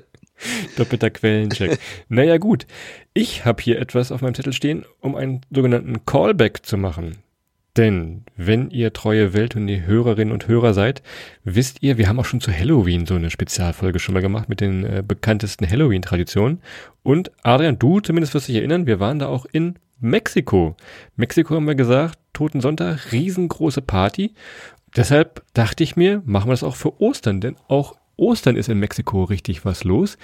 Doppelter 0.77 1.11
Quellencheck. 1.11 1.79
Naja, 2.09 2.39
gut. 2.39 2.67
Ich 3.15 3.45
habe 3.45 3.63
hier 3.63 3.79
etwas 3.81 4.13
auf 4.13 4.23
meinem 4.23 4.35
Zettel 4.35 4.53
stehen, 4.53 4.85
um 5.01 5.15
einen 5.15 5.41
sogenannten 5.51 6.05
Callback 6.05 6.65
zu 6.65 6.77
machen. 6.77 7.19
Denn 7.77 8.25
wenn 8.37 8.71
ihr 8.71 8.95
treue 8.95 9.35
Welttournee-Hörerinnen 9.35 10.33
und 10.33 10.49
Hörer 10.49 10.73
seid, 10.73 11.03
wisst 11.45 11.83
ihr, 11.83 11.99
wir 11.99 12.09
haben 12.09 12.19
auch 12.19 12.25
schon 12.25 12.41
zu 12.41 12.51
Halloween 12.51 13.05
so 13.05 13.15
eine 13.15 13.31
Spezialfolge 13.31 13.99
schon 13.99 14.15
mal 14.15 14.23
gemacht 14.23 14.49
mit 14.49 14.63
den 14.63 14.83
äh, 14.85 15.03
bekanntesten 15.07 15.69
Halloween-Traditionen. 15.69 16.63
Und 17.03 17.31
Adrian, 17.43 17.79
du 17.79 18.01
zumindest 18.01 18.33
wirst 18.33 18.49
dich 18.49 18.57
erinnern, 18.57 18.87
wir 18.87 18.99
waren 18.99 19.19
da 19.19 19.27
auch 19.27 19.45
in 19.53 19.79
Mexiko. 19.99 20.77
Mexiko 21.17 21.55
haben 21.55 21.67
wir 21.67 21.75
gesagt, 21.75 22.19
Toten 22.33 22.61
Sonntag, 22.61 23.13
riesengroße 23.13 23.81
Party. 23.81 24.35
Deshalb 24.95 25.43
dachte 25.55 25.85
ich 25.85 25.97
mir, 25.97 26.23
machen 26.27 26.49
wir 26.49 26.53
das 26.53 26.63
auch 26.63 26.77
für 26.77 27.01
Ostern, 27.01 27.41
denn 27.41 27.57
auch 27.69 27.97
Ostern 28.19 28.57
ist 28.57 28.69
in 28.69 28.79
Mexiko 28.79 29.25
richtig 29.25 29.65
was 29.65 29.85
los. 29.85 30.17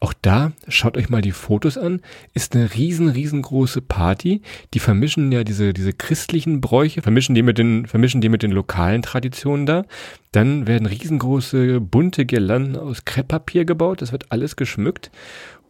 Auch 0.00 0.12
da, 0.20 0.52
schaut 0.66 0.96
euch 0.96 1.08
mal 1.08 1.22
die 1.22 1.32
Fotos 1.32 1.78
an, 1.78 2.00
ist 2.34 2.56
eine 2.56 2.74
riesen, 2.74 3.08
riesengroße 3.08 3.82
Party. 3.82 4.42
Die 4.74 4.80
vermischen 4.80 5.30
ja 5.30 5.44
diese, 5.44 5.72
diese 5.72 5.92
christlichen 5.92 6.60
Bräuche, 6.60 7.02
vermischen 7.02 7.36
die 7.36 7.42
mit 7.42 7.58
den, 7.58 7.86
vermischen 7.86 8.20
die 8.20 8.28
mit 8.28 8.42
den 8.42 8.50
lokalen 8.50 9.02
Traditionen 9.02 9.64
da. 9.64 9.84
Dann 10.32 10.66
werden 10.66 10.86
riesengroße, 10.86 11.80
bunte 11.80 12.26
Girlanden 12.26 12.76
aus 12.76 13.04
Krepppapier 13.04 13.64
gebaut. 13.64 14.02
Das 14.02 14.10
wird 14.10 14.32
alles 14.32 14.56
geschmückt. 14.56 15.12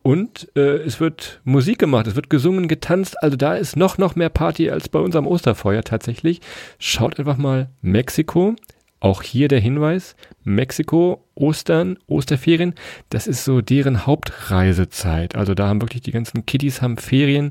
Und 0.06 0.46
äh, 0.54 0.76
es 0.84 1.00
wird 1.00 1.40
Musik 1.42 1.80
gemacht, 1.80 2.06
es 2.06 2.14
wird 2.14 2.30
gesungen, 2.30 2.68
getanzt. 2.68 3.20
Also 3.24 3.36
da 3.36 3.56
ist 3.56 3.74
noch, 3.74 3.98
noch 3.98 4.14
mehr 4.14 4.28
Party 4.28 4.70
als 4.70 4.88
bei 4.88 5.00
unserem 5.00 5.26
Osterfeuer 5.26 5.82
tatsächlich. 5.82 6.40
Schaut 6.78 7.18
einfach 7.18 7.38
mal 7.38 7.70
Mexiko. 7.82 8.54
Auch 9.00 9.22
hier 9.24 9.48
der 9.48 9.58
Hinweis, 9.58 10.14
Mexiko, 10.44 11.24
Ostern, 11.34 11.98
Osterferien, 12.06 12.74
das 13.10 13.26
ist 13.26 13.44
so 13.44 13.60
deren 13.60 14.06
Hauptreisezeit. 14.06 15.34
Also 15.34 15.54
da 15.54 15.66
haben 15.66 15.82
wirklich 15.82 16.02
die 16.02 16.12
ganzen 16.12 16.46
Kiddies 16.46 16.82
haben 16.82 16.98
Ferien, 16.98 17.50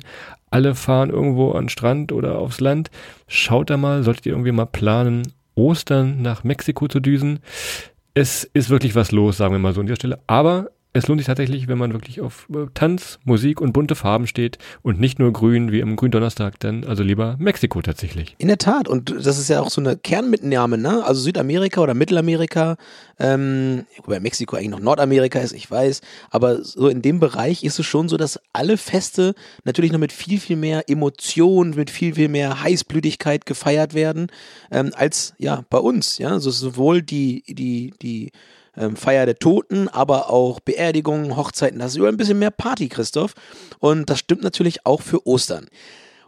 alle 0.49 0.75
fahren 0.75 1.09
irgendwo 1.09 1.51
an 1.51 1.67
Strand 1.67 2.13
oder 2.13 2.39
aufs 2.39 2.61
Land. 2.61 2.89
Schaut 3.27 3.69
da 3.69 3.75
mal, 3.75 4.03
solltet 4.03 4.27
ihr 4.27 4.31
irgendwie 4.31 4.53
mal 4.53 4.65
planen, 4.65 5.33
Ostern 5.55 6.21
nach 6.21 6.45
Mexiko 6.45 6.87
zu 6.87 7.01
düsen. 7.01 7.39
Es 8.13 8.45
ist 8.45 8.69
wirklich 8.69 8.95
was 8.95 9.11
los, 9.11 9.35
sagen 9.35 9.53
wir 9.53 9.59
mal 9.59 9.73
so 9.73 9.81
an 9.81 9.87
der 9.87 9.95
Stelle. 9.95 10.19
Aber 10.25 10.69
es 10.95 11.07
lohnt 11.07 11.19
sich 11.19 11.27
tatsächlich, 11.27 11.67
wenn 11.67 11.77
man 11.77 11.91
wirklich 11.91 12.21
auf 12.21 12.47
äh, 12.53 12.67
Tanz, 12.73 13.19
Musik 13.25 13.59
und 13.59 13.73
bunte 13.73 13.95
Farben 13.95 14.27
steht 14.27 14.59
und 14.81 14.97
nicht 14.97 15.19
nur 15.19 15.33
grün 15.33 15.73
wie 15.73 15.81
im 15.81 15.97
Gründonnerstag, 15.97 16.57
dann 16.61 16.85
also 16.85 17.03
lieber 17.03 17.35
Mexiko 17.37 17.81
tatsächlich. 17.81 18.33
In 18.37 18.47
der 18.47 18.57
Tat, 18.57 18.87
und 18.87 19.13
das 19.13 19.37
ist 19.37 19.49
ja 19.49 19.59
auch 19.59 19.69
so 19.69 19.81
eine 19.81 19.97
Kernmitnahme, 19.97 20.77
ne? 20.77 21.03
Also 21.03 21.19
Südamerika 21.19 21.81
oder 21.81 21.93
Mittelamerika, 21.93 22.77
ähm, 23.19 23.85
wobei 24.05 24.21
Mexiko 24.21 24.55
eigentlich 24.55 24.69
noch 24.69 24.79
Nordamerika 24.79 25.39
ist, 25.39 25.51
ich 25.51 25.69
weiß, 25.69 25.99
aber 26.29 26.63
so 26.63 26.87
in 26.87 27.01
dem 27.01 27.19
Bereich 27.19 27.65
ist 27.65 27.77
es 27.77 27.85
schon 27.85 28.07
so, 28.07 28.15
dass 28.15 28.39
alle 28.53 28.77
Feste 28.77 29.35
natürlich 29.65 29.91
noch 29.91 29.99
mit 29.99 30.13
viel, 30.13 30.39
viel 30.39 30.55
mehr 30.55 30.89
Emotion, 30.89 31.71
mit 31.71 31.89
viel, 31.89 32.15
viel 32.15 32.29
mehr 32.29 32.63
Heißblütigkeit 32.63 33.45
gefeiert 33.45 33.95
werden, 33.95 34.27
ähm, 34.71 34.91
als 34.95 35.33
ja 35.39 35.65
bei 35.69 35.79
uns, 35.79 36.19
ja. 36.19 36.29
Also 36.29 36.51
sowohl 36.51 37.01
die, 37.01 37.43
die, 37.49 37.93
die 38.01 38.31
ähm, 38.77 38.95
Feier 38.95 39.25
der 39.25 39.39
Toten, 39.39 39.87
aber 39.87 40.29
auch 40.29 40.59
Beerdigungen, 40.59 41.35
Hochzeiten. 41.35 41.79
Das 41.79 41.91
ist 41.91 41.97
überall 41.97 42.13
ein 42.13 42.17
bisschen 42.17 42.39
mehr 42.39 42.51
Party, 42.51 42.89
Christoph. 42.89 43.33
Und 43.79 44.09
das 44.09 44.19
stimmt 44.19 44.43
natürlich 44.43 44.85
auch 44.85 45.01
für 45.01 45.25
Ostern. 45.27 45.67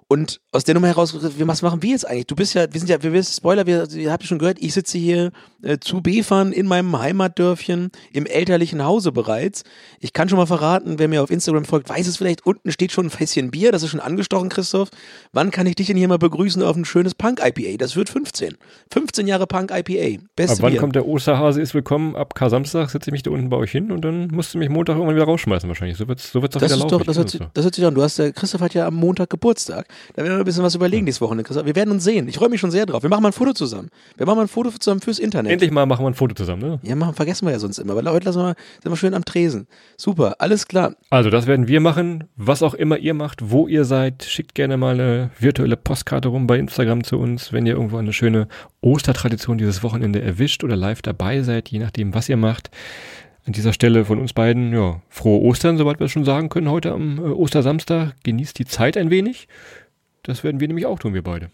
Und 0.09 0.39
aus 0.53 0.63
der 0.63 0.73
Nummer 0.73 0.87
heraus, 0.87 1.13
was 1.13 1.61
machen 1.61 1.83
wir 1.83 1.89
jetzt 1.89 2.07
eigentlich? 2.07 2.27
Du 2.27 2.35
bist 2.35 2.53
ja, 2.53 2.71
wir 2.71 2.79
sind 2.79 2.89
ja, 2.89 3.03
wir 3.03 3.11
wissen, 3.11 3.33
Spoiler, 3.33 3.65
wir, 3.65 3.89
ihr 3.91 4.09
habt 4.09 4.23
schon 4.23 4.39
gehört, 4.39 4.57
ich 4.61 4.73
sitze 4.73 4.97
hier 4.97 5.31
äh, 5.61 5.79
zu 5.79 6.01
Befern 6.01 6.53
in 6.53 6.65
meinem 6.65 6.97
Heimatdörfchen 6.97 7.91
im 8.13 8.25
elterlichen 8.25 8.85
Hause 8.85 9.11
bereits. 9.11 9.65
Ich 9.99 10.13
kann 10.13 10.29
schon 10.29 10.37
mal 10.37 10.45
verraten, 10.45 10.97
wer 10.97 11.09
mir 11.09 11.21
auf 11.21 11.29
Instagram 11.29 11.65
folgt, 11.65 11.89
weiß 11.89 12.07
es 12.07 12.15
vielleicht, 12.15 12.45
unten 12.45 12.71
steht 12.71 12.93
schon 12.93 13.07
ein 13.07 13.09
Fässchen 13.09 13.51
Bier, 13.51 13.73
das 13.73 13.83
ist 13.83 13.89
schon 13.89 13.99
angestochen, 13.99 14.47
Christoph. 14.47 14.91
Wann 15.33 15.51
kann 15.51 15.67
ich 15.67 15.75
dich 15.75 15.87
denn 15.87 15.97
hier 15.97 16.07
mal 16.07 16.17
begrüßen 16.17 16.63
auf 16.63 16.77
ein 16.77 16.85
schönes 16.85 17.13
Punk-IPA? 17.13 17.75
Das 17.77 17.97
wird 17.97 18.07
15. 18.07 18.55
15 18.89 19.27
Jahre 19.27 19.45
Punk-IPA. 19.45 20.23
Beste 20.37 20.53
Ab 20.53 20.61
wann 20.61 20.71
Bier. 20.71 20.79
kommt 20.79 20.95
der 20.95 21.05
Osterhase 21.05 21.59
ist 21.59 21.73
willkommen? 21.73 22.15
Ab 22.15 22.33
Kar-Samstag 22.33 22.89
setze 22.91 23.09
ich 23.09 23.11
mich 23.11 23.23
da 23.23 23.31
unten 23.31 23.49
bei 23.49 23.57
euch 23.57 23.71
hin 23.71 23.91
und 23.91 24.05
dann 24.05 24.27
musst 24.27 24.53
du 24.53 24.57
mich 24.57 24.69
Montag 24.69 24.95
irgendwann 24.95 25.17
wieder 25.17 25.25
rausschmeißen 25.25 25.67
wahrscheinlich. 25.67 25.97
So 25.97 26.07
wird 26.07 26.19
es 26.19 26.31
so 26.31 26.41
wird's 26.41 26.53
doch 26.53 26.61
das 26.61 26.71
wieder 26.71 26.79
laufen. 26.79 26.97
Doch, 26.97 27.05
das, 27.05 27.17
hört 27.17 27.29
sich, 27.29 27.41
das 27.53 27.65
hört 27.65 27.75
sich 27.75 27.85
an. 27.85 27.93
Du 27.93 28.01
hast, 28.01 28.17
der 28.19 28.31
Christoph 28.31 28.61
hat 28.61 28.73
ja 28.73 28.87
am 28.87 28.95
Montag 28.95 29.29
Geburtstag. 29.29 29.85
Da 30.15 30.23
werden 30.23 30.35
wir 30.35 30.39
ein 30.39 30.45
bisschen 30.45 30.63
was 30.63 30.75
überlegen 30.75 31.05
dieses 31.05 31.21
Wochenende. 31.21 31.65
Wir 31.65 31.75
werden 31.75 31.91
uns 31.91 32.03
sehen. 32.03 32.27
Ich 32.27 32.37
freue 32.37 32.49
mich 32.49 32.59
schon 32.59 32.71
sehr 32.71 32.85
drauf. 32.85 33.03
Wir 33.03 33.09
machen 33.09 33.23
mal 33.23 33.29
ein 33.29 33.33
Foto 33.33 33.53
zusammen. 33.53 33.89
Wir 34.15 34.25
machen 34.25 34.37
mal 34.37 34.43
ein 34.43 34.47
Foto 34.47 34.71
zusammen 34.71 35.01
fürs 35.01 35.19
Internet. 35.19 35.51
Endlich 35.51 35.71
mal 35.71 35.85
machen 35.85 36.03
wir 36.03 36.09
ein 36.09 36.13
Foto 36.13 36.35
zusammen, 36.35 36.61
ne? 36.61 36.79
Ja, 36.83 36.95
machen, 36.95 37.13
vergessen 37.13 37.45
wir 37.45 37.51
ja 37.51 37.59
sonst 37.59 37.77
immer. 37.77 37.95
Weil 37.95 38.09
heute 38.09 38.25
lassen 38.25 38.39
wir, 38.39 38.55
sind 38.81 38.91
wir 38.91 38.97
schön 38.97 39.13
am 39.13 39.25
Tresen. 39.25 39.67
Super, 39.97 40.35
alles 40.39 40.67
klar. 40.67 40.95
Also, 41.09 41.29
das 41.29 41.47
werden 41.47 41.67
wir 41.67 41.81
machen. 41.81 42.25
Was 42.35 42.63
auch 42.63 42.73
immer 42.73 42.97
ihr 42.97 43.13
macht, 43.13 43.49
wo 43.51 43.67
ihr 43.67 43.85
seid, 43.85 44.23
schickt 44.23 44.55
gerne 44.55 44.77
mal 44.77 44.93
eine 44.93 45.31
virtuelle 45.39 45.77
Postkarte 45.77 46.29
rum 46.29 46.47
bei 46.47 46.57
Instagram 46.57 47.03
zu 47.03 47.17
uns, 47.17 47.53
wenn 47.53 47.65
ihr 47.65 47.73
irgendwo 47.73 47.97
eine 47.97 48.13
schöne 48.13 48.47
Ostertradition 48.81 49.57
dieses 49.57 49.83
Wochenende 49.83 50.21
erwischt 50.21 50.63
oder 50.63 50.75
live 50.75 51.01
dabei 51.01 51.41
seid, 51.41 51.69
je 51.69 51.79
nachdem, 51.79 52.13
was 52.13 52.29
ihr 52.29 52.37
macht. 52.37 52.69
An 53.45 53.53
dieser 53.53 53.71
Stelle 53.71 54.03
von 54.03 54.19
uns 54.19 54.33
beiden, 54.33 54.73
ja, 54.73 55.01
frohe 55.07 55.41
Ostern, 55.41 55.77
soweit 55.77 55.99
wir 55.99 56.05
es 56.05 56.11
schon 56.11 56.25
sagen 56.25 56.49
können, 56.49 56.69
heute 56.69 56.91
am 56.91 57.17
äh, 57.17 57.21
Ostersamstag. 57.29 58.15
Genießt 58.23 58.59
die 58.59 58.65
Zeit 58.65 58.97
ein 58.97 59.09
wenig. 59.09 59.47
Das 60.27 60.43
werden 60.43 60.59
wir 60.59 60.67
nämlich 60.67 60.85
auch 60.85 60.99
tun, 60.99 61.13
wir 61.13 61.23
beide. 61.23 61.49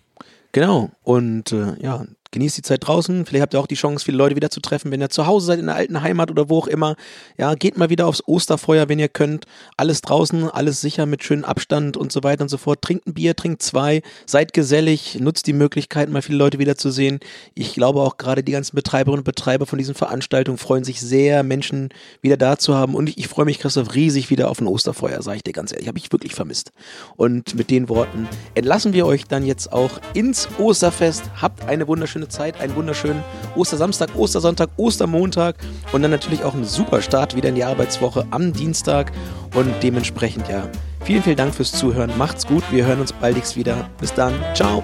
Genau. 0.51 0.89
Und 1.03 1.51
äh, 1.51 1.79
ja, 1.79 2.05
genießt 2.33 2.57
die 2.57 2.61
Zeit 2.63 2.85
draußen. 2.85 3.25
Vielleicht 3.25 3.43
habt 3.43 3.53
ihr 3.53 3.59
auch 3.59 3.67
die 3.67 3.75
Chance, 3.75 4.03
viele 4.03 4.17
Leute 4.17 4.35
wieder 4.35 4.49
zu 4.49 4.59
treffen, 4.59 4.91
wenn 4.91 4.99
ihr 4.99 5.09
zu 5.09 5.25
Hause 5.25 5.45
seid, 5.45 5.59
in 5.59 5.67
der 5.67 5.75
alten 5.75 6.01
Heimat 6.01 6.29
oder 6.29 6.49
wo 6.49 6.57
auch 6.57 6.67
immer. 6.67 6.95
Ja, 7.37 7.53
geht 7.53 7.77
mal 7.77 7.89
wieder 7.89 8.07
aufs 8.07 8.23
Osterfeuer, 8.25 8.89
wenn 8.89 8.99
ihr 8.99 9.07
könnt. 9.07 9.45
Alles 9.77 10.01
draußen, 10.01 10.49
alles 10.49 10.81
sicher 10.81 11.05
mit 11.05 11.23
schönem 11.23 11.45
Abstand 11.45 11.95
und 11.95 12.11
so 12.11 12.23
weiter 12.23 12.41
und 12.41 12.49
so 12.49 12.57
fort. 12.57 12.81
Trinkt 12.81 13.07
ein 13.07 13.13
Bier, 13.13 13.35
trinkt 13.35 13.61
zwei, 13.61 14.01
seid 14.25 14.51
gesellig, 14.53 15.19
nutzt 15.19 15.47
die 15.47 15.53
Möglichkeit, 15.53 16.09
mal 16.09 16.21
viele 16.21 16.37
Leute 16.37 16.59
wiederzusehen. 16.59 17.19
Ich 17.53 17.73
glaube 17.73 18.01
auch 18.01 18.17
gerade 18.17 18.43
die 18.43 18.51
ganzen 18.51 18.75
Betreiberinnen 18.75 19.19
und 19.19 19.25
Betreiber 19.25 19.65
von 19.65 19.77
diesen 19.77 19.95
Veranstaltungen 19.95 20.57
freuen 20.57 20.83
sich 20.83 20.99
sehr, 20.99 21.43
Menschen 21.43 21.89
wieder 22.21 22.37
da 22.37 22.57
zu 22.57 22.75
haben. 22.75 22.95
Und 22.95 23.09
ich, 23.09 23.17
ich 23.19 23.27
freue 23.27 23.45
mich, 23.45 23.59
Christoph, 23.59 23.93
riesig 23.93 24.29
wieder 24.29 24.49
auf 24.49 24.59
ein 24.59 24.67
Osterfeuer, 24.67 25.21
sage 25.21 25.37
ich 25.37 25.43
dir 25.43 25.53
ganz 25.53 25.71
ehrlich. 25.71 25.87
Habe 25.87 25.99
ich 25.99 26.11
wirklich 26.11 26.33
vermisst. 26.33 26.71
Und 27.15 27.55
mit 27.55 27.69
den 27.69 27.89
Worten 27.89 28.27
entlassen 28.55 28.93
wir 28.93 29.05
euch 29.05 29.25
dann 29.25 29.45
jetzt 29.45 29.71
auch 29.71 30.01
ins 30.13 30.47
Osterfest. 30.57 31.23
Habt 31.39 31.63
eine 31.67 31.87
wunderschöne 31.87 32.22
wunderschöne 32.23 32.27
Zeit, 32.29 32.59
einen 32.59 32.75
wunderschönen 32.75 33.23
Ostersamstag, 33.55 34.15
Ostersonntag, 34.15 34.69
Ostermontag 34.77 35.55
und 35.91 36.01
dann 36.01 36.11
natürlich 36.11 36.43
auch 36.43 36.53
einen 36.53 36.65
super 36.65 37.01
Start 37.01 37.35
wieder 37.35 37.49
in 37.49 37.55
die 37.55 37.63
Arbeitswoche 37.63 38.25
am 38.31 38.53
Dienstag 38.53 39.11
und 39.55 39.71
dementsprechend 39.81 40.47
ja. 40.47 40.67
Vielen, 41.03 41.23
vielen 41.23 41.37
Dank 41.37 41.53
fürs 41.53 41.73
Zuhören. 41.73 42.17
Macht's 42.17 42.47
gut. 42.47 42.63
Wir 42.71 42.85
hören 42.85 43.01
uns 43.01 43.11
baldigst 43.11 43.57
wieder. 43.57 43.89
Bis 43.99 44.13
dann. 44.13 44.33
Ciao. 44.55 44.83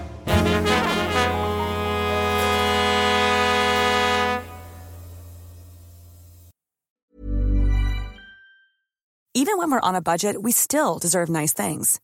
Even 9.33 9.57
when 9.57 9.71
we're 9.71 9.79
on 9.81 9.95
a 9.95 10.01
budget, 10.01 10.35
we 10.43 10.51
still 10.51 10.99
deserve 10.99 11.29
nice 11.29 11.53
things. 11.53 11.99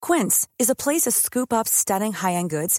Quince 0.00 0.46
is 0.60 0.70
a 0.70 0.76
place 0.76 1.02
to 1.02 1.10
scoop 1.10 1.52
up 1.52 1.66
stunning 1.66 2.12
high-end 2.12 2.50
goods 2.50 2.78